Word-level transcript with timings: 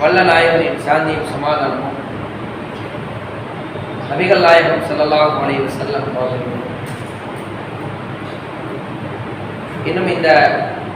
வல்ல 0.00 0.18
நாயகனின் 0.28 0.82
சாந்தியும் 0.86 1.30
சமாதானமும். 1.32 1.96
நபிகள் 4.10 4.44
நாயகம் 4.44 4.86
செல்லலாம் 4.88 5.34
அலைஹி 5.38 5.62
வஸல்லம் 5.64 6.06
அவர்களும் 6.16 6.64
இன்னும் 9.88 10.10
இந்த 10.14 10.28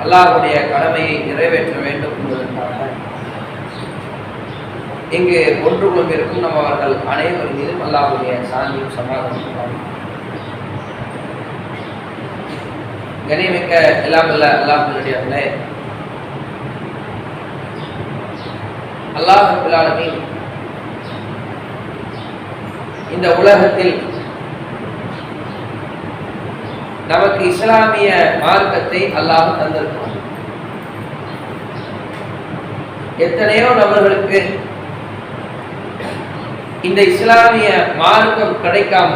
அல்லாஹுடைய 0.03 0.55
கடமையை 0.73 1.17
நிறைவேற்ற 1.27 1.75
வேண்டும் 1.79 2.17
என்பதற்காக 2.21 2.79
இங்கு 5.17 5.39
ஒன்று 5.67 5.89
கொண்டிருக்கும் 5.89 6.45
நம்ம 6.45 6.61
அவர்கள் 6.63 6.95
அனைவரும் 7.13 7.59
மீதும் 7.59 7.83
அல்லாஹுடைய 7.87 8.35
சாந்தியும் 8.53 8.95
சமாதானமும் 8.99 9.79
கனிமிக்க 13.29 13.73
எல்லாம் 14.07 14.31
இல்ல 14.35 14.47
அல்லாஹுடைய 14.57 15.17
அல்லாஹ் 19.19 19.49
ஆலமீன் 19.81 20.21
இந்த 23.15 23.29
உலகத்தில் 23.41 23.95
நமக்கு 27.11 27.43
இஸ்லாமிய 27.53 28.11
மார்க்கத்தை 28.45 29.01
அல்லாஹ் 29.21 29.57
தந்திருக்கிறான். 29.61 30.19
எத்தனையோ 33.27 33.69
நபர்களுக்கு 33.81 34.39
இந்த 36.89 37.01
இஸ்லாமிய 37.13 37.69
மார்க்கம் 38.03 38.57
கிடைக்காம 38.65 39.11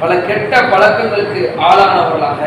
பல 0.00 0.12
கெட்ட 0.26 0.54
பழக்கங்களுக்கு 0.72 1.40
ஆளானவர்களாக 1.68 2.40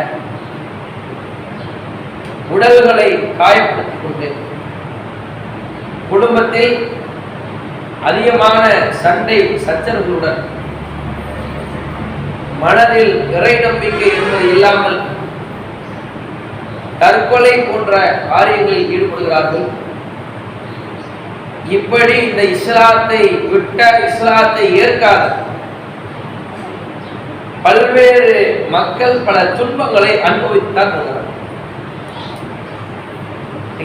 உடல்களை 2.54 3.10
காயப்படுத்திக் 3.40 4.04
கொண்டு 4.04 4.30
குடும்பத்தில் 6.12 6.76
அதிகமான 8.10 8.64
சண்டை 9.04 9.38
சச்சரவுகளுடன் 9.66 10.42
மனதில் 12.64 13.14
இறை 13.36 13.54
நம்பிக்கை 13.66 14.10
என்பது 14.18 14.48
இல்லாமல் 14.54 15.00
தற்கொலை 17.02 17.54
போன்ற 17.68 17.94
காரியங்களில் 18.32 18.92
ஈடுபடுகிறார்கள். 18.96 19.70
இப்படி 21.78 22.16
இந்த 22.28 22.42
இஸ்லாத்தை 22.56 23.22
விட்ட 23.52 23.80
இஸ்லாத்தை 24.08 24.66
ஏற்காத 24.84 25.24
பல்வேறு 27.66 28.38
மக்கள் 28.76 29.18
பல 29.28 29.38
துன்பங்களை 29.58 30.14
அனுபவித்தான் 30.30 30.94
வருகிறார்கள். 30.96 31.31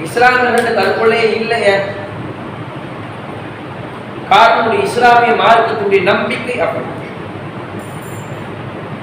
இஸ்லாமியர்கள் 0.05 0.79
தற்கொலையே 0.81 1.29
இல்லையே. 1.41 1.75
காரணம் 4.31 4.85
இஸ்லாமிய 4.87 5.33
மார்க்கத்துடைய 5.43 6.01
நம்பிக்கை 6.11 6.57
அப்படி. 6.67 6.93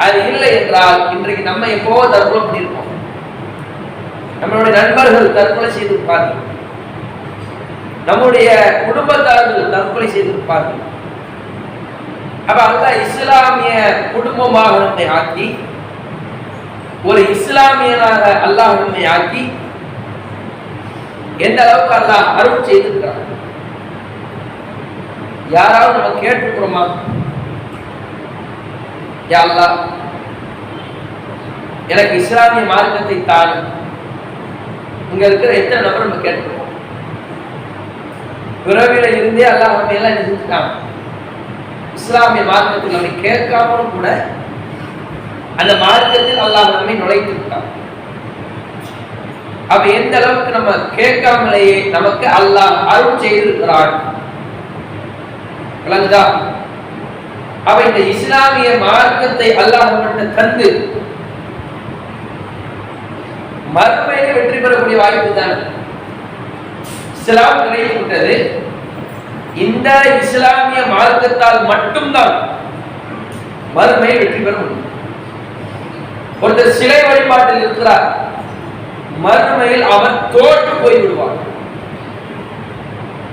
அது 0.04 0.18
இல்லை 0.30 0.50
என்றால் 0.60 1.04
இன்றைக்கு 1.16 1.44
நம்ம 1.50 1.68
எப்போ 1.78 2.00
தற்கொலை 2.14 2.42
பண்ணியிருக்கோம் 2.46 2.90
நம்மளுடைய 4.40 4.74
நண்பர்கள் 4.80 5.36
தற்கொலை 5.38 5.70
செய்திருப்பார்கள். 5.76 6.42
நம்முடைய 8.08 8.50
குடும்பத்தார்கள் 8.86 9.74
தற்கொலை 9.76 10.08
செய்திருப்பார்கள். 10.16 10.82
அப்ப 12.48 12.60
அல்ல 12.70 12.86
இஸ்லாமிய 13.04 13.74
குடும்பமாக 14.16 14.72
நம்மை 14.86 15.06
ஆக்கி 15.18 15.48
ஒரு 17.10 17.22
இஸ்லாமியனாக 17.36 18.24
அல்லாஹ் 18.48 18.82
நம்மை 18.82 19.04
ஆக்கி 19.16 19.44
எந்த 21.46 21.60
அளவுக்கு 21.66 21.94
அல்லாஹ் 22.00 22.28
அருள் 22.40 22.68
செய்திருக்கிறார் 22.70 23.22
யாராவது 25.58 25.98
நம்ம 26.00 26.22
கேட்டுக்கிறோமா 26.26 26.84
யா 29.32 29.42
எனக்கு 31.94 32.14
இஸ்லாமிய 32.22 32.64
மார்க்கத்தை 32.74 33.18
தான் 33.26 33.54
இங்க 35.12 35.24
இருக்கிற 35.28 35.52
எத்தனை 35.54 35.82
நபர் 35.86 36.06
நம்ம 36.06 36.22
கேட்டுக்கிறோம் 36.26 36.60
பிறவில 38.66 39.06
இருந்தே 39.16 39.46
அல்லாஹ் 39.52 39.78
நம்ம 39.78 39.98
எல்லாம் 39.98 40.18
செஞ்சுட்டான். 40.18 40.70
இஸ்லாமிய 41.98 42.44
மார்க்கத்தில் 42.52 42.96
நம்மை 42.96 43.12
கேட்காமலும் 43.26 43.94
கூட 43.96 44.08
அந்த 45.62 45.74
மார்க்கத்தில் 45.86 46.44
அல்லாஹ் 46.46 46.76
நம்மை 46.76 46.96
நுழைத்திருக்கான். 47.02 47.68
அப்ப 49.74 49.84
எந்த 50.00 50.14
அளவுக்கு 50.22 50.52
நம்ம 50.58 50.72
கேட்காமலேயே 50.98 51.76
நமக்கு 51.96 52.26
அல்லாஹ் 52.40 52.76
அருள் 52.94 53.22
செய்திருக்கிறான்? 53.24 53.94
விளங்குதா? 55.86 56.24
அப்ப 57.68 57.78
இந்த 57.90 58.02
இஸ்லாமிய 58.14 58.70
மார்க்கத்தை 58.86 59.50
அல்லாஹ் 59.62 59.92
நம்மகிட்ட 59.92 60.26
தந்து 60.40 60.70
மறுமையில 63.76 64.34
வெற்றி 64.38 64.58
பெறக்கூடிய 64.64 64.98
வாய்ப்பு 65.02 65.32
தான்? 65.40 65.56
இஸ்லாம் 67.18 67.62
கிடைத்து 67.62 67.96
விட்டது 68.00 68.36
இந்த 69.66 69.88
இஸ்லாமிய 70.22 70.82
மார்க்கத்தால் 70.96 71.62
மட்டும்தான் 71.72 72.36
மறுமையை 73.78 74.16
வெற்றி 74.22 74.40
பெற 74.46 74.56
முடியும். 74.60 74.90
ஒருத்தர் 76.44 76.78
சிலை 76.80 77.00
வழிபாட்டில் 77.08 77.64
இருக்கிறார். 77.64 78.06
மறுமையில் 79.22 79.82
அவன் 79.82 80.30
தோற்று 80.32 80.74
போய் 80.82 81.00
விடுவான் 81.00 81.40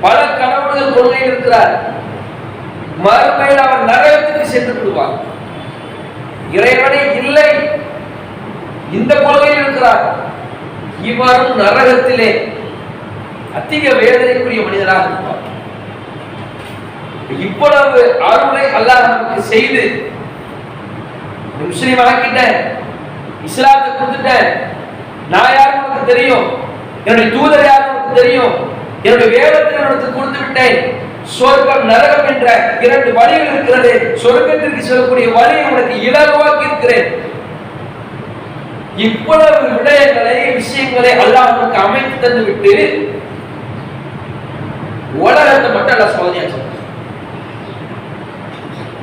பல 0.01 0.27
கணவன்கள் 0.27 0.93
கொள்கையில் 0.93 1.27
இருக்கிறார். 1.27 1.73
மறுமையில் 3.05 3.63
அவர் 3.65 3.89
நரகத்துக்கு 3.89 4.43
சென்று 4.43 4.73
விடுவான். 4.73 5.21
இறைவனை 6.51 7.17
இல்லை. 7.17 7.51
இந்த 8.91 9.15
கொள்கையில் 9.15 9.65
இருக்கிறார். 9.65 10.29
இவரும் 11.03 11.61
நரகத்திலே 11.61 12.59
அதிக 13.55 13.93
வேதனைக்குரிய 13.93 14.65
மனிதராக 14.65 15.05
இருப்பார் 15.05 15.47
இவ்வளவு 17.39 18.21
அருளை 18.21 18.65
அல்லாஹ் 18.65 19.09
நமக்கு 19.09 19.43
செய்து 19.43 20.11
முஸ்லீம் 21.59 21.99
ஆக்கிட்டேன் 21.99 22.57
இஸ்லாத்தை 23.45 23.91
கொடுத்துட்டேன் 23.91 24.51
நான் 25.33 25.55
யார் 25.59 25.77
உனக்கு 25.79 26.11
தெரியும்? 26.13 26.47
என்னுடைய 27.05 27.29
தூதர் 27.37 27.69
யார் 27.69 27.89
உனக்கு 27.91 28.19
தெரியும்? 28.21 28.55
என்னுடைய 29.05 29.29
வேதத்தை 29.37 29.77
உனக்கு 29.85 30.09
கொடுத்து 30.17 30.41
விட்டேன் 30.43 30.79
சொர்க்கம் 31.37 31.89
நரகம் 31.91 32.29
என்ற 32.31 32.47
இரண்டு 32.85 33.11
வழிகள் 33.19 33.51
இருக்கிறது. 33.53 33.93
சொர்க்கத்திற்கு 34.23 34.87
செல்லக்கூடிய 34.89 35.27
வழியை 35.37 35.65
உனக்கு 35.73 35.95
இலகுவாக்கி 36.09 36.69
இருக்கிறேன். 36.69 37.09
இவ்வளவு 39.07 39.69
விடயங்களை 39.77 40.35
விஷயங்களை 40.59 41.13
அல்லாஹ் 41.25 41.55
உனக்கு 41.57 41.79
அமைத்து 41.87 42.17
தந்து 42.25 42.43
விட்டு 42.49 42.75
உலகத்தை 45.27 45.69
மட்டும் 45.77 45.95
அல்ல 45.95 46.09
சோதனையா 46.17 46.45
சொல்ற 46.51 46.69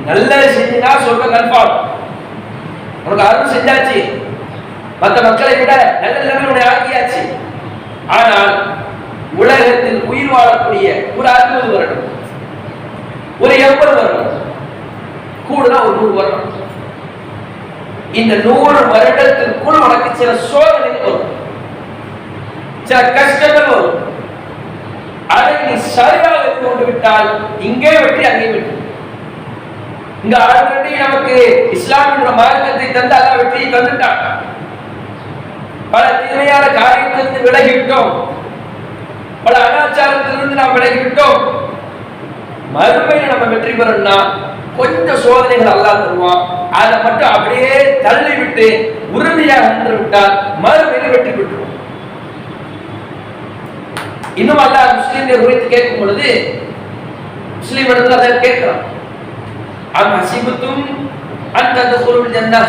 நல்லது 0.08 0.46
செஞ்சுனா 0.56 0.92
சொல்ற 1.06 1.24
கன்ஃபார்ம். 1.32 1.74
உனக்கு 3.04 3.26
அருள் 3.28 3.52
செஞ்சாச்சு. 3.54 3.98
மற்ற 5.00 5.16
மக்களை 5.26 5.54
விட 5.60 5.72
நல்ல 6.02 6.16
நிலைமை 6.22 6.62
ஆக்கியாச்சு 6.72 7.22
ஆனால் 8.16 8.52
உலகத்தில் 9.42 10.00
உயிர் 10.10 10.32
வாழக்கூடிய 10.34 10.86
ஒரு 11.18 11.28
அறுபது 11.34 11.68
வருடம் 11.74 12.06
ஒரு 13.42 13.54
எண்பது 13.66 13.92
வருடம் 13.98 14.34
கூடுதலா 15.48 15.82
ஒரு 15.88 15.96
நூறு 15.98 16.14
வருடம். 16.16 16.46
இந்த 18.20 18.34
நூறு 18.46 18.80
வருடத்திற்குள் 18.92 19.84
உனக்கு 19.86 20.10
சில 20.20 20.30
சோதனைகள் 20.50 21.06
வரும். 21.06 21.34
சில 22.88 22.98
கஷ்டங்கள் 23.16 23.70
வரும். 23.72 23.96
அதை 25.36 25.54
நீ 25.64 25.74
சரியாக 25.96 26.52
கொண்டு 26.64 26.84
விட்டால் 26.88 27.30
இங்கே 27.68 27.92
வெற்றி 28.04 28.24
அங்கே 28.30 28.50
வெற்றி. 28.52 28.74
இங்க 30.24 30.36
ஆல்ரெடி 30.44 30.92
நமக்கு 31.04 31.34
இஸ்லாமிய 31.76 32.30
மார்க்கத்தை 32.40 32.86
தந்து 32.96 33.16
அல்ல 33.18 33.42
வெற்றியை 33.42 33.68
தந்துட்டான். 33.74 34.20
பல 35.92 36.04
தீமையான 36.20 36.64
காரியத்திலிருந்து 36.78 37.46
விலகிவிட்டோம். 37.46 38.12
பல 39.44 39.54
அனாச்சாரத்திலிருந்து 39.66 40.58
நாம் 40.60 40.76
விலகிவிட்டோம். 40.76 41.40
மறுமையில் 42.74 43.32
நம்ம 43.32 43.44
வெற்றி 43.52 43.72
பெறணும்னா 43.72 44.16
கொஞ்சம் 44.78 45.22
சோதனைகள் 45.24 45.72
அல்லா 45.74 45.92
தருவான். 46.00 46.42
அதை 46.80 46.96
மட்டும் 47.04 47.32
அப்படியே 47.36 47.70
தள்ளி 48.04 48.34
விட்டு 48.40 48.66
உறுதியாக 49.16 49.70
நின்று 49.70 49.94
விட்டால் 49.98 50.34
மறுமையில் 50.64 51.14
வெற்றி 51.14 51.32
பெற்றுவோம். 51.38 51.74
இன்னும் 54.40 54.62
அல்லா 54.64 54.82
முஸ்லீம்கள் 54.98 55.44
குறித்து 55.44 55.66
கேட்கும் 55.72 56.00
பொழுது 56.00 56.28
முஸ்லீம் 57.60 57.90
இடத்துல 57.92 58.18
அதை 58.18 58.28
கேட்கிறான். 58.44 58.84
அம் 59.98 60.14
ஹசிபத்தும் 60.18 60.82
அந்த 61.58 61.76
அந்த 61.84 61.96
குருவில் 62.04 62.36
ஜன்னா 62.36 62.60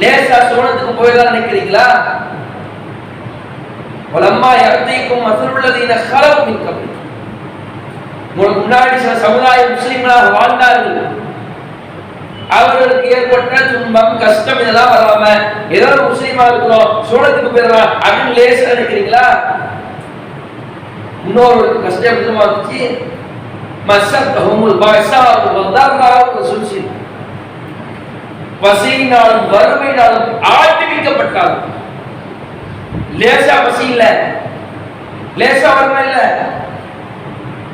லேசா 0.00 0.36
சோனத்துக்கு 0.48 0.92
போயிடலாம் 1.00 1.30
நினைக்கிறீங்களா? 1.30 1.86
வலம்மா 4.12 4.50
யர்தீக்கும் 4.60 5.26
மசலுள்ளதீன 5.26 5.92
கலவு 6.12 6.40
மின் 6.46 6.62
உங்களுக்கு 8.32 8.60
முன்னாடி 8.60 8.94
சில 9.00 9.14
சமுதாய 9.16 9.64
முஸ்லிம்களாக 9.70 10.28
வாழ்ந்தார்கள். 10.36 11.00
அவர்களுக்கு 12.50 13.06
ஏற்பட்ட 13.16 13.58
துன்பம் 13.72 14.18
கஷ்டம் 14.18 14.60
இதெல்லாம் 14.62 14.92
வராம 14.94 15.24
ஏதோ 15.70 15.86
ஒரு 15.92 16.02
முஸ்லீமா 16.10 16.46
இருக்கிறோம் 16.48 16.90
சோழத்துக்கு 17.10 17.52
போயிடலாம் 17.54 17.92
அப்படின்னு 17.98 18.36
லேசா 18.38 18.68
நினைக்கிறீங்களா? 18.72 19.26
இன்னொரு 21.26 21.66
கஷ்டம் 21.84 22.18
விதமா 22.18 22.44
வந்துச்சு 22.44 22.80
மசத்தஹுமுல் 23.88 24.80
பஸா 24.82 25.20
வதர்ரா 25.46 26.10
வசுல்சில் 26.34 26.88
பசியினாலும் 28.62 29.46
வறுமையினாலும் 29.52 30.26
ஆட்டிவிக்கப்பட்டார்கள். 30.58 31.68
லேசா 33.20 33.56
பசி 33.64 33.84
இல்ல. 33.84 34.04
லேசா 35.40 35.70
வறுமை 35.76 36.02
இல்ல. 36.08 36.18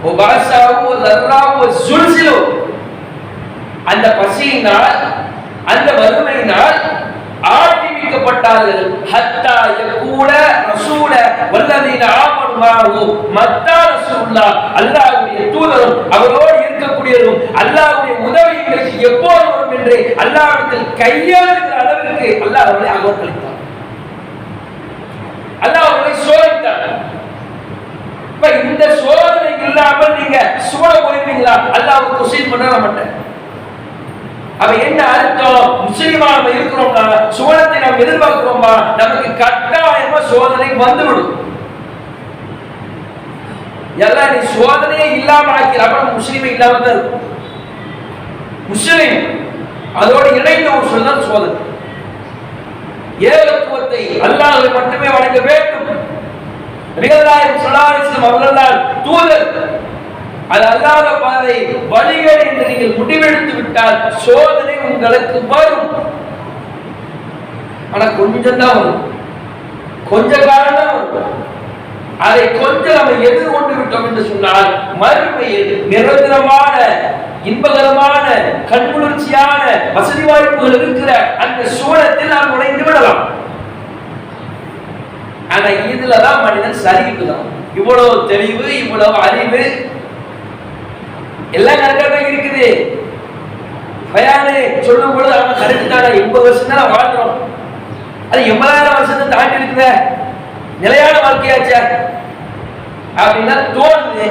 ஒபாசாவோ 0.09 0.91
லர்ராவோ 1.05 1.65
சுழ்சிலோ 1.87 2.39
அந்த 3.85 4.07
பசியினால் 4.21 4.97
அந்த 5.65 5.89
வறுமையினால் 5.93 6.79
ஆட்டிவிக்கப்பட்டார்கள் 7.55 8.83
ஹத்தா 9.13 9.57
யகூல 9.81 10.31
ரசூல 10.71 11.13
வல்லதீன 11.53 12.03
ஆமனு 12.23 12.57
மாஹு. 12.63 13.03
மத்தா 13.37 13.77
ரசூலுல்லாஹ் 13.93 14.57
அல்லாஹ்வுடைய 14.81 15.41
தூதரும் 15.55 15.97
அவரோடு 16.17 16.57
இருக்கக்கூடியதும் 16.63 17.39
அல்லாஹ்வுடைய 17.63 18.15
உதவி 18.29 18.57
எங்களுக்கு 18.63 18.97
எப்போது 19.11 19.45
வரும் 19.49 19.75
என்று 19.79 19.95
அல்லாஹ்விடத்தில் 20.25 20.89
கையெழுகிற 21.03 21.75
அளவிற்கு 21.83 22.29
அல்லாஹ் 22.47 22.67
அவர்களை 22.67 22.91
அகோக்களித்தார் 22.97 23.55
அல்லாஹ் 25.67 25.87
அவர்களை 25.87 26.15
சோதித்தார். 26.27 26.83
இப்ப 28.35 28.51
இந்த 28.65 28.85
சோதனை 29.01 29.53
இல்லாமல் 29.69 30.17
நீங்க 30.19 30.37
சூழ 30.69 30.91
போயிருவீங்களா? 31.05 31.55
அல்லாஹ் 31.77 32.05
குசீல் 32.19 32.51
பண்ண 32.53 32.67
மாட்டேன். 32.77 33.11
அப்ப 34.63 34.73
என்ன 34.87 35.01
அர்த்தம்? 35.15 35.67
முஸ்லிமா 35.89 36.29
நம்ம 36.37 36.53
இருக்கிறோம்னா 36.57 37.03
சோழத்தை 37.37 37.77
நாம் 37.83 38.01
எதிர்பார்க்கிறோமா 38.05 38.73
நமக்கு 39.01 39.29
கட்டாயமா 39.43 40.21
சோதனை 40.31 40.69
வந்துவிடும். 40.83 41.35
எல்லாம் 44.07 44.33
நீ 44.33 44.41
சோதனையே 44.57 45.07
இல்லாம 45.19 45.53
ஆக்கி 45.59 45.79
அப்புறம் 45.85 46.17
முஸ்லீமே 46.19 46.51
இல்லாம 46.55 46.81
தான் 46.85 46.97
இருக்கும். 46.97 47.25
முஸ்லிம் 48.73 49.17
அதோடு 50.01 50.29
இணைந்த 50.41 50.69
ஒரு 50.77 50.91
சொல் 50.93 51.09
தான் 51.11 51.27
சோதனை 51.31 51.57
ஏகத்துவத்தை 53.31 54.03
அல்லாஹ்வை 54.27 54.69
மட்டுமே 54.77 55.09
வழங்க 55.15 55.39
வேண்டும். 55.49 56.03
நிகழ்நாயகம் 57.03 57.65
சொல்லாரிசம் 57.65 58.25
தூதர். 59.07 59.49
அது 60.55 60.65
அல்லாத 60.73 61.09
பாதை 61.25 61.57
வழிகள் 61.93 62.43
என்று 62.45 62.69
நீங்கள் 62.71 62.97
முடிவெடுத்து 62.99 63.53
விட்டால் 63.57 63.99
சோதனை 64.27 64.77
உங்களுக்கு 64.91 65.39
வரும். 65.53 65.91
ஆனா 67.93 68.07
கொஞ்சம் 68.21 68.61
தான் 68.63 68.79
வரும். 68.79 69.03
கொஞ்ச 70.11 70.31
காலம் 70.49 70.79
தான் 70.81 70.95
வரும். 70.95 71.35
அதை 72.27 72.45
கொஞ்சம் 72.61 72.97
நம்ம 72.99 73.27
எதிர்கொண்டு 73.29 73.75
விட்டோம் 73.79 74.07
என்று 74.09 74.23
சொன்னால் 74.31 74.71
மறுமையில் 75.03 75.73
நிரந்தரமான 75.93 76.77
இன்பகரமான 77.51 78.25
கண்குளிர்ச்சியான 78.71 79.65
வசதி 79.97 80.25
வாய்ப்புகள் 80.29 80.77
இருக்கிற 80.79 81.13
அந்த 81.45 81.61
சூழத்தில் 81.77 82.33
நாம் 82.35 82.51
நுழைந்து 82.55 82.87
விடலாம். 82.89 83.23
ஆனா 85.55 85.69
இதுலதான் 85.93 86.43
மனிதன் 86.47 86.83
சரிவுதான் 86.87 87.47
இவ்வளவு 87.79 88.17
தெளிவு 88.33 88.67
இவ்வளவு 88.83 89.17
அறிவு 89.27 89.63
எல்லாம் 91.57 91.81
கரெக்டா 91.81 92.07
தான் 92.15 92.29
இருக்குது. 92.31 92.67
பயானு 94.13 94.55
சொல்லும் 94.87 95.15
பொழுது 95.15 95.33
அவன் 95.39 95.61
கரெக்ட் 95.61 95.93
தானே 95.95 96.09
எண்பது 96.21 96.45
வருஷம் 96.47 96.73
தான் 96.73 96.93
வாழ்றோம் 96.95 97.35
அது 98.31 98.41
எண்பதாயிரம் 98.53 98.97
வருஷத்தை 98.99 99.27
தாண்டி 99.29 99.59
இருக்குத. 99.59 99.85
நிலையான 100.85 101.15
வாழ்க்கையாச்சா. 101.25 101.81
அப்படின்னா 103.21 103.57
தோணுது. 103.77 104.27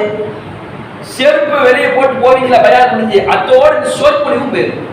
செருப்பு 1.14 1.56
வெளியே 1.66 1.88
போட்டு 1.88 2.14
போவீங்களா? 2.24 2.62
பயான் 2.66 2.92
முடிஞ்சு. 2.92 3.18
அத்தோடு 3.34 3.76
இந்த 3.76 3.90
சொற்பொழிவும் 3.98 4.52
போயிடும். 4.54 4.84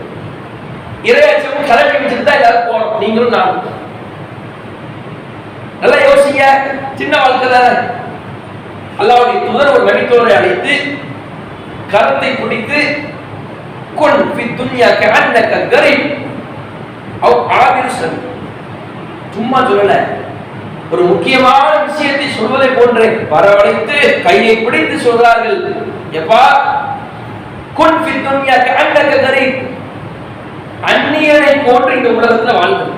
இறையாச்சமும் 1.09 1.69
கலட்டி 1.69 1.97
வச்சுட்டு 1.97 2.27
தான் 2.27 2.39
எல்லாரும் 2.39 2.69
போகணும். 2.69 2.99
நீங்களும் 3.01 3.35
நானும். 3.37 3.81
நல்லா 5.81 5.97
யோசிங்க. 6.07 6.43
சின்ன 6.99 7.13
வாழ்க்கை 7.23 7.49
தானே 7.49 7.71
அல்லாவுடைய 8.99 9.37
தூதர் 9.45 9.73
ஒரு 9.75 9.83
மணித்தோரை 9.87 10.35
அழைத்து 10.35 10.75
கரத்தை 11.91 12.41
பிடித்து 12.41 12.97
கொள் 13.95 14.21
பி 14.35 14.43
துன்யா 14.43 14.85
கஅன்னக 14.85 15.67
கரீப். 15.69 16.27
அவ் 17.21 17.51
ஆபிரு 17.51 17.89
சும்மா 19.33 19.61
சொல்லல. 19.61 20.03
ஒரு 20.91 21.01
முக்கியமான 21.01 21.69
விஷயத்தை 21.77 22.27
சொல்வதை 22.29 22.67
போன்று 22.67 23.27
வரவழைத்து 23.31 24.23
கையை 24.23 24.55
பிடித்து 24.55 24.95
சொல்றார்கள் 24.97 25.85
எப்பா? 26.11 26.43
குன் 27.73 27.97
ஃபி 28.03 28.13
துன்யா 28.25 28.57
கஅன்னக 28.57 29.15
கரீப். 29.25 29.67
அந்நியரை 30.85 31.61
போன்று 31.65 31.97
இந்த 31.97 32.09
உலகத்துல 32.09 32.53
வாழ்ந்து. 32.53 32.91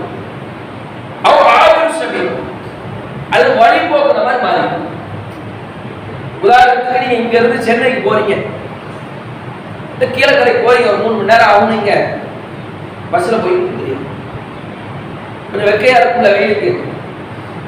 அவ் 1.24 1.46
ஆபிரு 1.56 1.76
அது 3.30 3.58
வழி 3.58 3.78
போக்குற 3.78 4.24
மாதிரி 4.24 4.44
மாறி 4.44 4.60
உதாரணத்துக்கு 6.44 7.00
நீங்க 7.00 7.14
இங்க 7.14 7.38
இருந்து 7.38 7.64
சென்னைக்கு 7.64 8.00
போறீங்க. 8.10 8.46
இந்த 9.98 10.06
கீழக்கரை 10.16 10.54
போறீங்க 10.64 10.90
ஒரு 10.92 11.00
மூணு 11.04 11.16
மணி 11.18 11.32
நேரம் 11.32 11.52
ஆகும் 11.52 11.72
நீங்க 11.76 11.92
பஸ்ல 13.14 13.38
போயிட்டு 13.44 13.78
தெரியும். 13.80 14.04
கொஞ்சம் 15.50 15.70
வெக்கையா 15.70 15.96
இருக்கும்ல 16.00 16.32
வெயிலுக்கு. 16.36 16.70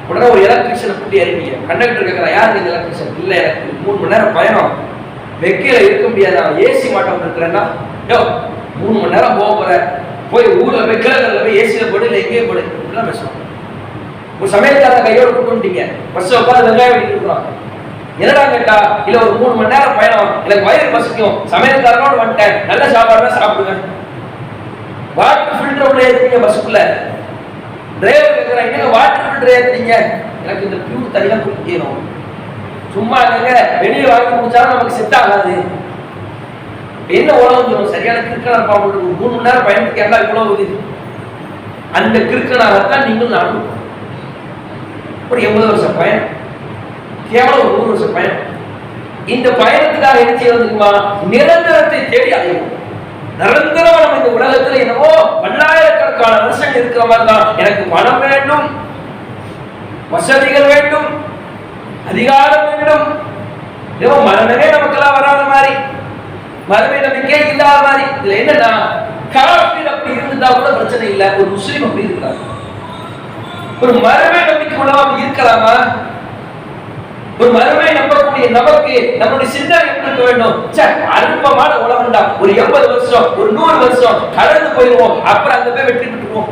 உடனே 0.10 0.28
ஒரு 0.34 0.42
எலக்ட்ரிஷியனை 0.48 0.94
கூட்டி 0.96 1.18
இறங்கிங்க 1.22 1.58
கண்டக்டர் 1.70 2.08
கேட்கறா 2.08 2.30
யார் 2.36 2.58
இந்த 2.60 2.70
எலக்ட்ரிஷியன் 2.72 3.18
இல்ல 3.24 3.34
எனக்கு 3.42 3.74
மூணு 3.86 3.98
மணி 4.02 4.14
நேரம் 4.14 4.36
பயணம். 4.38 4.72
வெக்கையில 5.44 5.82
இருக்க 5.88 6.06
முடியாது? 6.12 6.38
நான் 6.40 6.60
ஏசி 6.68 6.88
மாட்டம் 6.94 7.22
இருக்கிறேன்னா 7.26 7.64
யோ 8.12 8.20
மூணு 8.80 8.96
மணி 9.02 9.14
நேரம் 9.16 9.38
போக 9.40 9.52
போறேன் 9.60 9.86
போய் 10.32 10.48
ஊர்ல 10.62 10.82
போய் 10.90 11.04
கிழக்கரில் 11.04 11.44
போய் 11.46 11.60
ஏசியில 11.62 11.86
போடு 11.92 12.08
இல்லை 12.08 12.20
எங்கேயும் 12.24 12.50
போடு. 12.50 12.64
இப்படிலாம் 12.70 13.10
பேசுவாங்க 13.10 13.38
ஒரு 14.42 14.50
சமையல்காரன் 14.56 15.06
கையோட 15.08 15.30
கூட்டு 15.32 15.52
வந்துட்டீங்க. 15.52 15.84
பஸ் 16.16 16.36
உட்காந்து 16.42 16.68
வெங்காயம் 16.70 16.94
வெட்டிட்டு 16.94 17.16
இருக்கிறோம் 17.16 17.46
என்னடா 18.22 18.44
கேட்டா? 18.54 18.78
இல்ல 19.08 19.18
ஒரு 19.26 19.34
மூணு 19.42 19.54
மணி 19.58 19.74
நேரம் 19.74 19.98
பயணம். 20.00 20.32
எனக்கு 20.46 20.68
வயிறு 20.68 20.94
பசிக்கும். 20.96 21.36
சமையல்காரனோட 21.52 22.16
வந்துட்டேன். 22.22 22.56
நல்ல 22.70 22.90
சாப்பாடு 22.96 23.26
தான் 23.26 23.40
சாப்பிடுவேன். 23.42 23.82
வாட்டர் 25.20 25.58
ஃபில்டர் 25.58 25.90
உள்ள 25.90 26.02
ஏத்துறீங்க 26.08 26.40
பஸ்ஸுக்குள்ள? 26.44 26.82
டிரைவர் 28.02 28.36
கேட்கிறேன் 28.36 28.66
என்னங்க 28.68 28.90
வாட்டர் 28.98 29.26
ஃபில்டர் 29.28 29.54
ஏத்துறீங்க 29.56 29.94
எனக்கு 30.44 30.66
இந்த 30.68 30.78
பியூர் 30.86 31.14
தனியாக 31.16 31.42
குடிக்கணும் 31.46 32.00
சும்மா 32.94 33.18
இல்லைங்க 33.24 33.54
வெளியே 33.82 34.06
வாங்கி 34.12 34.32
குடிச்சாலும் 34.36 34.72
நமக்கு 34.74 34.98
செட் 34.98 35.18
ஆகாது. 35.18 35.54
என்ன 37.18 37.30
உலகம் 37.42 37.68
சொல்லும்? 37.70 37.94
சரியான 37.94 38.24
கிறுக்கனா 38.26 38.60
பாம்பு 38.70 38.88
மூணு 39.20 39.34
மணி 39.34 39.48
நேரம் 39.48 39.68
பயணத்துக்கு 39.68 40.04
எல்லாம் 40.06 40.26
இவ்வளவு 40.26 40.64
இது? 40.66 40.76
அந்த 41.98 42.18
கிறுக்கனாகத்தான் 42.20 43.06
நீங்கள் 43.08 43.36
நானும். 43.36 43.68
ஒரு 45.32 45.40
எண்பது 45.48 45.68
வருஷம் 45.72 45.98
பயணம். 46.00 46.30
கேவலம் 47.32 47.64
ஒரு 47.64 47.78
மூணு 47.78 47.92
வருஷம் 47.92 48.16
பயணம். 48.18 48.46
இந்த 49.34 49.48
பயணத்துக்காக 49.62 50.22
என்ன 50.24 50.36
செய்யறது 50.42 50.66
நிரந்தரத்தை 51.34 52.00
தேடி 52.14 52.30
அடையும் 52.38 52.68
நிரந்தரம் 53.42 54.00
நம்ம 54.04 54.18
இந்த 54.20 54.30
உலகத்துல 54.38 54.80
என்னவோ 54.84 55.12
பல்லாயிரக்கணக்கான 55.44 56.40
வருஷங்கள் 56.46 56.82
இருக்கிற 56.82 57.04
மாதிரி 57.12 57.28
தான். 57.32 57.46
எனக்கு 57.62 57.84
பணம் 57.94 58.24
வேண்டும் 58.24 58.68
வசதிகள் 60.14 60.72
வேண்டும் 60.74 61.10
அதிகாரம் 62.12 62.68
வேண்டும். 62.72 63.08
ஏதோ 64.04 64.16
மரணமே 64.28 64.68
நமக்கெல்லாம் 64.76 65.18
வராத 65.20 65.42
மாதிரி 65.54 65.74
மறுமை 66.72 67.00
நம்பிக்கை 67.06 67.40
இல்லாத 67.52 67.80
மாதிரி. 67.86 68.04
இதுல 68.18 68.38
என்னன்னா 68.42 68.72
காஃபிர் 69.36 69.92
அப்படி 69.94 70.14
இருந்தா 70.20 70.48
கூட 70.58 70.70
பிரச்சனை 70.78 71.08
இல்லை. 71.14 71.28
ஒரு 71.40 71.50
முஸ்லீம் 71.56 71.86
அப்படி 71.88 72.08
இருந்தார் 72.10 72.40
ஒரு 73.84 73.94
மறுமை 74.06 74.40
நம்பிக்கை 74.52 74.78
உள்ளவா 74.84 75.04
இருக்கலாமா. 75.24 75.76
ஒரு 77.40 77.52
மறுமை 77.52 77.86
நம்பக்கூடிய 77.98 78.50
நமக்கு 78.50 79.16
நம்முடைய 79.18 79.52
சிந்தனை 79.52 79.88
எப்படி 79.88 80.08
இருக்க 80.08 80.24
வேண்டும். 80.24 80.72
ச்சே, 80.74 80.86
அற்பமான 81.18 81.72
உலகம்டா 81.86 82.22
ஒரு 82.42 82.56
எண்பது 82.56 82.88
வருஷம் 82.88 83.38
ஒரு 83.40 83.52
நூறு 83.52 83.78
வருஷம் 83.78 84.20
கடந்து 84.36 84.70
போயிடுவோம். 84.78 85.22
அப்புறம் 85.24 85.58
அங்க 85.58 85.70
போய் 85.70 85.84
வெற்றி 85.84 86.06
பெற்றுவோம் 86.06 86.50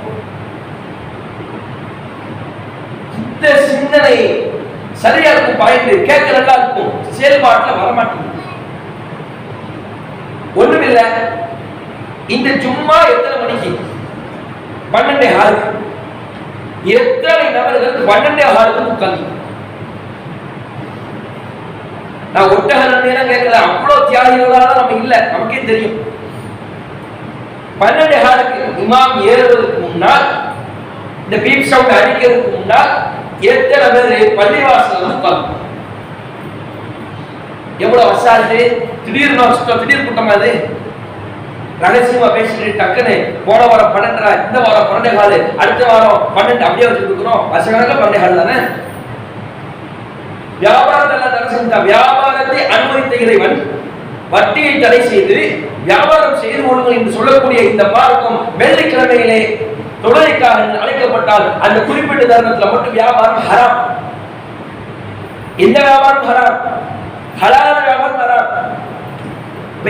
இந்த 3.18 3.56
சிந்தனை 3.58 4.16
சரியா 4.92 5.32
இருக்கும் 5.32 5.58
பாயிண்ட்? 5.58 6.06
கேட்க 6.06 6.32
நல்லா 6.32 6.54
இருக்கும். 6.54 6.94
செயல்பாட்டுல 7.18 7.76
வரமாட்டேங்குது. 7.82 8.44
ஒண்ணுமில்ல. 10.56 11.02
இந்த 12.28 12.50
சும்மா 12.62 12.98
எத்தனை 13.14 13.38
மணிக்கு? 13.42 13.72
பன்னெண்டே 14.94 15.30
ஆறு. 15.44 15.60
எத்தனை 16.84 17.46
நபர்கள் 17.50 18.08
பன்னெண்டே 18.12 18.46
ஆறுக்கு 18.60 18.92
உட்கார்ந்து? 18.94 19.36
நான் 22.38 22.50
ஒட்டக 22.50 22.82
கேட்கல 23.30 23.60
அவ்வளவு 23.66 24.08
தியாகிகளால 24.10 24.76
நம்ம 24.76 24.98
இல்ல 25.02 25.16
நமக்கே 25.32 25.62
தெரியும். 25.64 25.98
பன்னெண்டு 27.82 28.18
ஹாலுக்கு 28.26 28.62
இமாம் 28.84 29.16
ஏறுவதற்கு 29.32 29.80
முன்னால் 29.80 30.26
இந்த 31.24 31.38
பீப் 31.38 31.70
சவுண்ட் 31.72 31.98
அடிக்கிறதுக்கு 31.98 32.52
முன்னால் 32.52 32.92
எத்தனை 33.52 33.88
பேர் 33.96 34.38
பள்ளிவாசல் 34.38 35.08
உட்கார்ந்து? 35.10 35.54
எவ்வளவு 37.80 38.10
வசாது 38.12 38.60
திடீர்னு 39.06 39.56
சுத்தம் 39.58 39.82
திடீர் 39.82 40.06
கூட்டமா 40.08 40.34
அது. 40.34 40.52
ரகசியமா 41.82 42.28
பேசிட்டு 42.36 42.78
டக்குன்னு 42.80 43.16
போன 43.46 43.66
வாரம் 43.66 43.94
பன்னெண்டரை 43.96 44.32
இந்த 44.46 44.60
வாரம் 44.60 44.88
பன்னெண்டு 44.92 45.20
காலு 45.20 45.38
அடுத்த 45.58 45.82
வாரம் 45.86 46.24
பன்னெண்டு 46.36 46.66
அப்படியே 46.68 46.88
வச்சுருக்கிறோம் 46.88 47.10
இருக்கிறோம். 47.10 47.44
வருஷக்கணக்கில் 47.52 48.02
பன்னெண்டே 48.02 48.22
கால் 48.24 48.42
தானே? 48.42 48.58
வியாபாரத்தில் 50.60 51.24
தடை 51.26 51.42
செஞ்ச 51.48 51.80
வியாபாரத்தை 51.88 52.60
அனுமதித்த 52.76 53.16
இறைவன் 53.26 53.58
வட்டியை 54.30 54.74
தடை 54.78 55.02
செய்து 55.04 55.38
வியாபாரம் 55.84 56.40
செய்து 56.42 56.62
கொள்ளுங்கள் 56.62 56.98
என்று 56.98 57.12
சொல்லக்கூடிய 57.12 57.60
இந்த 57.70 57.84
மார்க்கம் 57.96 58.40
வெள்ளிக்கிழமையிலே 58.60 59.40
தொழிலுக்காக 60.04 60.58
அழைக்கப்பட்டால் 60.82 61.46
அந்த 61.66 61.78
குறிப்பிட்ட 61.82 62.24
தருணத்தில் 62.26 62.74
மட்டும் 62.74 62.94
வியாபாரம் 62.94 63.46
ஹராம். 63.48 63.78
இந்த 65.58 65.78
வியாபாரம் 65.82 66.28
ஹராம்? 66.30 66.58
ஹலால 67.42 67.76
வியாபாரம் 67.88 68.20
ஹராம். 68.22 68.50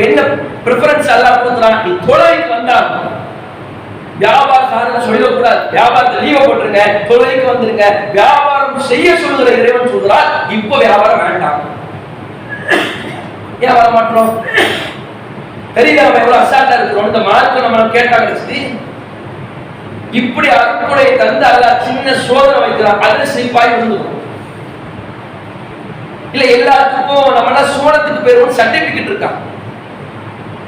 என்ன 0.05 0.21
ப்ரிஃபரன்ஸ் 0.65 1.11
எல்லாம் 1.15 1.39
கொடுக்குறான்? 1.39 1.77
நீ 1.83 1.91
தொழிலுக்கு 2.07 2.53
வந்தால் 2.53 2.89
வியாபாரக்காரன் 4.21 5.05
சொல்லக்கூடாது 5.07 5.61
வியாபாரத்தை 5.75 6.17
லீவ 6.23 6.37
போட்டுருங்க 6.41 6.83
தொழிலுக்கு 7.09 7.51
வந்துருங்க. 7.51 7.85
வியாபாரம் 8.17 8.87
செய்ய 8.91 9.09
சொல்லுகிற 9.23 9.49
இறைவன் 9.59 9.93
சொல்கிறார் 9.93 10.29
இப்போ 10.57 10.75
வியாபாரம் 10.77 11.23
வேண்டாம். 11.25 11.59
ஏன் 13.65 13.77
வர 13.79 13.87
மாட்டோம்? 13.89 14.31
தெரியல 15.75 16.03
நம்ம 16.05 16.21
எவ்வளவு 16.21 16.41
அசால்ட்டா 16.41 16.75
இருக்கிறோம்? 16.77 17.09
இந்த 17.09 17.21
மார்க்க 17.29 17.65
நம்ம 17.65 17.87
கேட்டா 17.95 18.17
கிடைச்சது 18.17 18.59
இப்படி 20.19 20.47
அற்புடைய 20.57 21.07
தந்து 21.17 21.45
அல்ல 21.47 21.65
சின்ன 21.85 22.13
சோதனை 22.27 22.59
வைக்கிறான் 22.63 23.03
அது 23.07 23.25
சிரிப்பாய் 23.33 23.71
விழுந்துடும் 23.71 24.13
இல்ல 26.33 26.45
எல்லாத்துக்கும் 26.57 27.27
நம்ம 27.35 27.63
சோனத்துக்கு 27.75 28.25
பேர் 28.25 28.57
சர்டிபிகேட் 28.59 29.11
இருக்கான் 29.11 29.37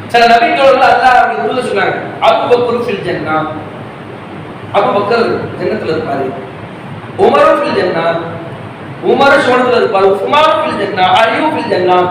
சில 0.09 0.27
நபித்தோழர்கள் 0.27 0.93
அல்லாஹ் 0.93 1.17
அவங்க 1.17 1.41
தூத 1.45 1.63
சொன்னாங்க. 1.65 1.97
அபு 2.21 2.45
பக்கர் 2.51 2.83
ஃபில் 2.85 3.03
ஜன்னா. 3.07 3.35
அபு 4.73 4.89
பக்கர் 4.95 5.25
ஜன்னத்துல 5.59 5.93
இருப்பாரு. 5.95 6.27
உமரு 7.17 7.51
ஃபில் 7.59 7.77
ஜன்னா. 7.79 8.05
உமர 9.07 9.31
சோனத்துல 9.47 9.77
இருப்பார். 9.77 10.03
உஸ்மான் 10.03 10.59
ஃபில் 10.61 10.81
ஜன்னா. 10.81 11.05
அலியு 11.21 11.49
ஃபில் 11.51 11.73
ஜன்னா. 11.73 12.09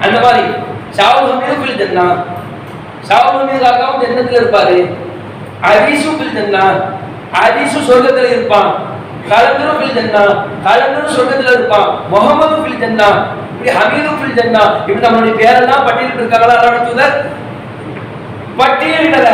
அந்த 0.00 0.20
மாதிரி 0.20 0.46
சாவு 0.90 1.26
ஹமீது 1.28 1.56
ஃபில் 1.62 1.80
ஜன்னா. 1.82 2.06
சாவு 3.00 3.38
ஹமீது 3.38 3.64
காக்காவும் 3.64 4.02
ஜன்னத்துல 4.02 4.40
இருப்பாரு. 4.40 4.92
அரிசு 5.60 6.10
ஃபில் 6.10 6.36
ஜன்னா. 6.36 6.64
அரிசு 7.32 7.78
சொர்க்கத்துல 7.80 8.30
இருப்பான். 8.30 8.74
கலந்தரு 9.30 9.72
ஃபில் 9.78 9.96
ஜன்னா 9.98 10.22
கலந்தரு 10.66 11.14
சொர்க்கத்துல 11.16 11.54
இருப்பான். 11.56 11.90
முகமது 12.12 12.56
ஃபில் 12.62 12.80
ஜன்னா 12.84 13.08
இப்படி 13.52 13.70
ஹமீது 13.78 14.10
ஃபில் 14.18 14.36
ஜன்னா 14.38 14.62
இப்படி 14.78 15.06
நம்மளுடைய 15.06 15.34
பேரெல்லாம் 15.40 15.86
பட்டியலிட்டு 15.86 16.22
இருக்காங்களா? 16.22 16.56
அல்லாஹ் 16.58 16.88
தூதர்? 16.90 17.16
பட்டியலிடல. 18.60 19.30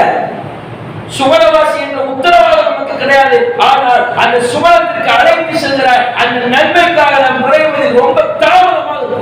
சுவனவாசி 1.17 1.79
என்ற 1.87 2.01
உத்தரவாதம் 2.13 2.69
நமக்கு 2.69 2.95
கிடையாது. 3.03 3.37
ஆனால் 3.69 4.05
அந்த 4.23 4.37
சுவனத்திற்கு 4.53 5.11
அழைத்து 5.19 5.55
செல்கிற 5.65 5.89
அந்த 6.23 6.39
நன்மைக்காக 6.55 7.15
நாம் 7.25 7.43
முறைவது 7.45 8.01
ரொம்ப 8.01 8.21
தாமதமாகுது 8.43 9.21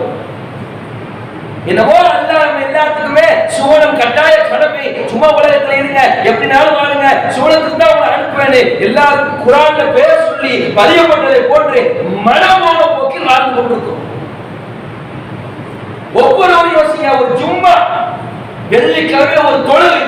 என்னவோ 1.71 1.97
அல்லாஹ் 1.99 2.47
நம்ம 2.47 2.63
எல்லாத்துக்குமே 2.69 3.27
சுவனம் 3.57 3.99
கட்டாய 4.01 4.37
கடமை. 4.53 4.87
சும்மா 5.11 5.29
உலகத்துல 5.39 5.77
இருங்க. 5.81 6.01
எப்படினாலும் 6.31 6.79
வாழுங்க. 6.79 7.09
சுவனத்துக்கு 7.37 7.79
தான் 7.83 7.93
உங்களை 8.33 8.45
அனுப்புவேன் 8.47 8.85
எல்லாருக்கும் 8.87 9.43
குரான்ல 9.43 9.83
பேர் 9.95 10.27
சொல்லி 10.29 10.53
பதியப்பட்டதை 10.77 11.41
போன்று 11.47 11.81
மனமான 12.27 12.79
போக்கில் 12.93 13.29
வாழ்ந்து 13.29 13.55
கொண்டிருக்கும் 13.57 13.99
ஒவ்வொருவரும் 16.15 16.77
யோசிங்க 16.77 17.11
ஒரு 17.21 17.35
சும்மா 17.39 17.75
வெள்ளிக்கிழமை 18.71 19.37
ஒரு 19.49 19.59
தொழுகை. 19.69 20.03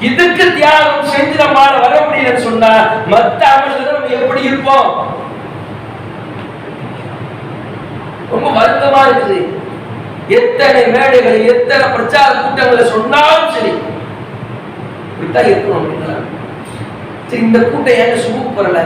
இதுக்கு 0.00 0.44
தியாகம் 0.56 1.08
செஞ்சு 1.12 1.36
நம்மால 1.38 1.80
வர 1.84 1.94
முடியலன்னு 2.00 2.46
சொன்னா 2.46 2.72
மத்த 3.12 3.40
அமல்கள் 3.52 3.88
நம்ம 3.88 4.18
எப்படி 4.18 4.42
இருப்போம்? 4.42 4.88
ரொம்ப 8.30 8.48
வருத்தமா 8.50 9.00
இருக்குது. 9.08 9.38
எத்தனை 10.38 10.82
மேடைகள் 10.86 11.38
எத்தனை 11.52 11.84
பிரச்சார 11.94 12.32
கூட்டங்களை 12.36 12.84
சொன்னாலும் 12.86 13.52
சரி 13.54 13.72
இப்படித்தான் 15.10 15.50
இருக்கணும் 15.50 15.78
அப்படின்னா 15.78 16.16
சரி 17.28 17.42
இந்த 17.46 17.58
கூட்டம் 17.70 17.98
ஏன் 18.02 18.22
சுகுக்கு 18.24 18.58
வரல 18.58 18.80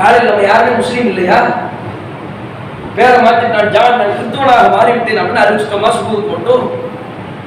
காலையில் 0.00 0.28
நம்ம 0.30 0.42
யாருமே 0.48 0.76
முஸ்லீம் 0.76 1.08
இல்லையா? 1.12 1.38
பேரை 2.96 3.18
மாற்றி 3.24 3.46
நான் 3.54 3.72
ஜான் 3.74 3.98
நான் 3.98 4.12
கிறிஸ்துவனாக 4.12 4.68
மாறிவிட்டேன் 4.74 5.20
அப்படின்னு 5.20 5.42
அறிவிச்சிட்டோமா 5.44 5.90
சுகுக்கு 5.96 6.28
போட்டோம்? 6.30 6.66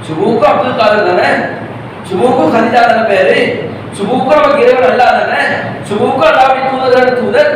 சுகுக்கும் 0.07 0.49
அப்துல் 0.51 0.79
காதர் 0.79 1.09
தானே? 1.09 1.29
சுபுக்கும் 2.09 2.53
ஹரிஜா 2.55 2.81
தானே 2.89 3.03
பேரு? 3.11 3.35
சுபுக்கும் 3.97 4.37
நமக்கு 4.37 4.63
இறைவன் 4.65 4.89
அல்லா 4.91 5.07
தானே? 5.19 5.41
சுபுக்கும் 5.89 6.27
அல்லாவுடைய 6.29 6.63
தூதர் 6.71 7.17
தூதர்? 7.19 7.51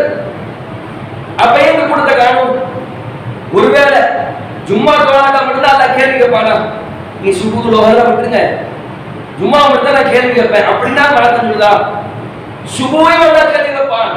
அப்ப 1.44 1.56
எங்க 1.70 1.88
கொடுத்த 1.88 2.12
காணும்? 2.16 2.54
ஒருவேளை 3.54 4.00
ஜும்மா 4.70 4.94
தோணாக்கா 5.02 5.42
மட்டும்தான் 5.42 5.76
அல்லா 5.76 5.88
கேள்வி 5.98 6.18
கேட்பானா? 6.22 6.56
நீ 7.22 7.30
சுபுக்குள்ள 7.40 7.76
லோகெல்லாம் 7.76 8.10
விட்டுருங்க. 8.10 8.42
ஜும்மா 9.40 9.60
மட்டும் 9.70 9.88
தான் 9.88 9.98
நான் 9.98 10.14
கேள்வி 10.14 10.34
கேட்பேன். 10.34 10.68
அப்படின்னா 10.72 11.06
வழக்கம் 11.16 11.42
சொல்லுதா? 11.44 11.72
சுபுவை 12.76 13.16
வந்தா 13.22 13.42
கேள்வி 13.54 13.72
கேட்பான். 13.78 14.14